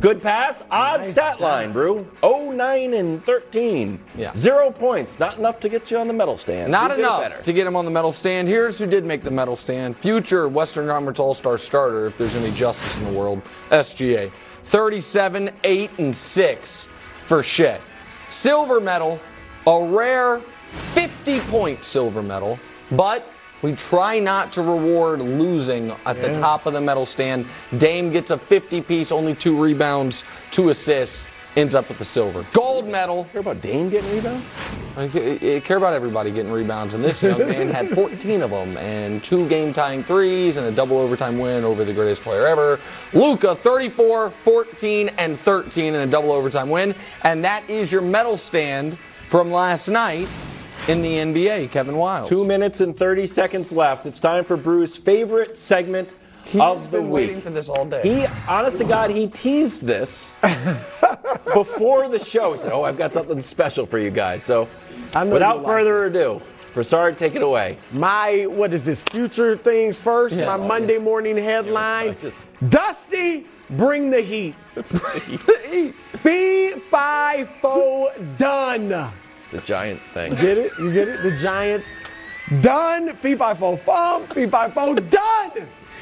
[0.00, 0.64] Good pass.
[0.70, 2.08] Odd stat line, Brew.
[2.20, 4.00] 0, 9, and 13.
[4.16, 4.34] Yeah.
[4.34, 5.18] Zero points.
[5.18, 6.72] Not enough to get you on the medal stand.
[6.72, 8.48] Not You enough to get him on the medal stand.
[8.48, 9.96] Here's who did make the medal stand.
[9.98, 14.32] Future Western Conference All Star starter, if there's any justice in the world, SGA.
[14.62, 16.88] 37, 8, and 6
[17.26, 17.78] for Shai.
[18.28, 19.20] Silver medal,
[19.66, 22.58] a rare 50 point silver medal,
[22.92, 23.26] but
[23.62, 27.46] we try not to reward losing at the top of the medal stand.
[27.78, 32.46] Dame gets a 50 piece, only two rebounds, two assists, ends up with the silver.
[32.52, 33.24] Gold medal.
[33.32, 34.46] Care about Dame getting rebounds?
[34.96, 39.22] I care about everybody getting rebounds, and this young man had 14 of them, and
[39.22, 42.78] two game-tying threes, and a double overtime win over the greatest player ever.
[43.12, 46.94] Luka, 34, 14, and 13, and a double overtime win,
[47.24, 48.98] and that is your medal stand
[49.28, 50.28] from last night
[50.88, 51.70] in the NBA.
[51.70, 52.28] Kevin Wildes.
[52.28, 54.06] Two minutes and 30 seconds left.
[54.06, 56.14] It's time for Brew's favorite segment
[56.44, 57.28] He's of the been week.
[57.28, 58.00] waiting for this all day.
[58.02, 60.32] He, honest to God, he teased this
[61.52, 62.52] before the show.
[62.52, 64.68] He said, "Oh, I've got something special for you guys." So,
[65.14, 66.40] without you like further ado,
[66.74, 67.78] Broussard, take it away.
[67.92, 69.02] My what is this?
[69.02, 70.36] Future things first.
[70.36, 70.46] Yeah.
[70.56, 72.16] my oh, Monday morning headline.
[72.18, 72.36] just-
[72.68, 74.54] Dusty, bring the heat.
[76.22, 79.10] Fee fi fo done.
[79.52, 80.32] The giant thing.
[80.32, 80.72] You get it?
[80.78, 81.22] You get it?
[81.22, 81.92] The Giants
[82.60, 83.14] done.
[83.16, 84.26] Fee fi fo fum.
[84.28, 85.50] Fee fi fo done.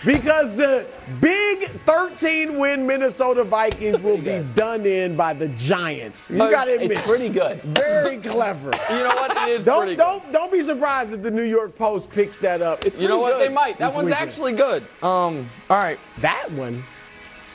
[0.05, 0.86] Because the
[1.20, 6.30] big 13 win Minnesota Vikings will be done in by the Giants.
[6.30, 6.92] You Uh, got to admit.
[6.92, 7.61] It's pretty good.
[7.62, 8.70] Very clever.
[8.90, 9.36] you know what?
[9.36, 10.05] It is Don't pretty good.
[10.05, 12.86] don't don't be surprised if the New York Post picks that up.
[12.86, 13.38] It's You know pretty what?
[13.40, 13.78] They good might.
[13.78, 14.28] That this one's weekend.
[14.28, 14.82] actually good.
[15.03, 15.51] Um.
[15.68, 15.99] All right.
[16.20, 16.84] that one.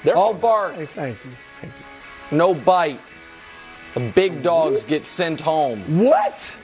[0.03, 0.73] They're All bark.
[0.75, 1.31] Hey, thank you.
[1.61, 1.71] Thank
[2.31, 2.99] No bite.
[3.93, 6.03] The big dogs get sent home.
[6.03, 6.55] What?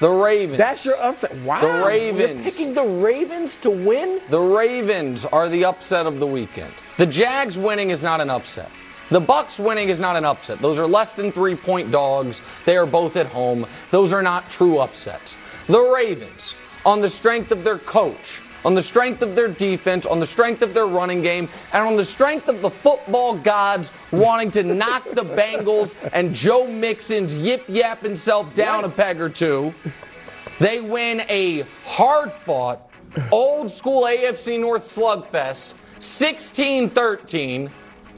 [0.00, 0.58] The Ravens.
[0.58, 1.34] That's your upset.
[1.36, 1.60] Wow.
[1.60, 2.42] The Ravens.
[2.42, 4.20] You're picking the Ravens to win?
[4.28, 6.72] The Ravens are the upset of the weekend.
[6.96, 8.70] The Jags winning is not an upset.
[9.10, 10.58] The Bucks winning is not an upset.
[10.58, 12.42] Those are less than 3-point dogs.
[12.64, 13.66] They are both at home.
[13.90, 15.36] Those are not true upsets.
[15.68, 20.18] The Ravens on the strength of their coach, on the strength of their defense, on
[20.18, 24.50] the strength of their running game, and on the strength of the football gods wanting
[24.52, 29.74] to knock the Bengals and Joe Mixon's yip yap himself down a peg or two.
[30.58, 32.88] They win a hard fought,
[33.30, 37.70] old school AFC North slugfest, 16 13,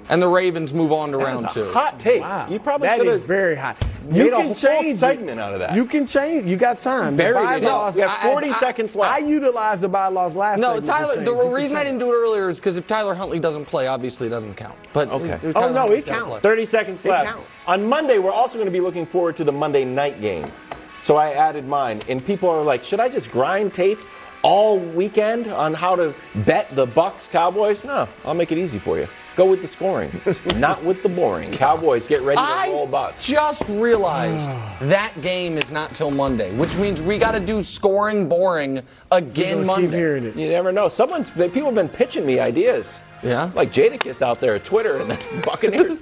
[0.09, 1.73] and the Ravens move on to round That's a two.
[1.73, 2.21] hot take.
[2.23, 2.47] Wow.
[2.49, 3.77] You probably that could is very hot.
[4.05, 5.43] made You a can whole change segment it.
[5.43, 5.75] out of that.
[5.75, 6.47] You can change.
[6.49, 7.17] You got time.
[7.17, 7.63] The Buried it.
[7.65, 9.13] bylaws- You have 40 I- seconds left.
[9.13, 12.49] I utilized the bylaws last No, Tyler, the You reason I didn't do it earlier
[12.49, 14.75] is because if Tyler Huntley doesn't play, obviously it doesn't count.
[14.93, 15.39] But Okay.
[15.45, 16.29] Oh, Tyler no, Huntley's it counts.
[16.29, 16.41] play.
[16.41, 17.33] 30 seconds It left.
[17.33, 17.69] counts.
[17.69, 20.45] On Monday, we're also going to be looking forward to the Monday night game.
[21.03, 22.01] So I added mine.
[22.09, 23.99] And people are like, should I just grind tape
[24.43, 26.15] all weekend on how to
[26.47, 27.85] bet the Bucks Cowboys?
[27.85, 29.07] No, I'll make it easy for you.
[29.37, 30.11] Go with the scoring,
[30.57, 31.53] not with the boring.
[31.53, 33.23] Cowboys get ready to roll I Bucks.
[33.27, 34.51] just realized
[34.89, 38.81] that game is not till Monday, which means we got to do scoring boring
[39.13, 39.97] again Keep Monday.
[39.99, 40.37] hearing it.
[40.37, 40.89] You never know.
[40.89, 42.99] Someone's people have been pitching me ideas.
[43.23, 43.51] Yeah?
[43.55, 45.95] Like Jadakiss out there at Twitter and the Buccaneers.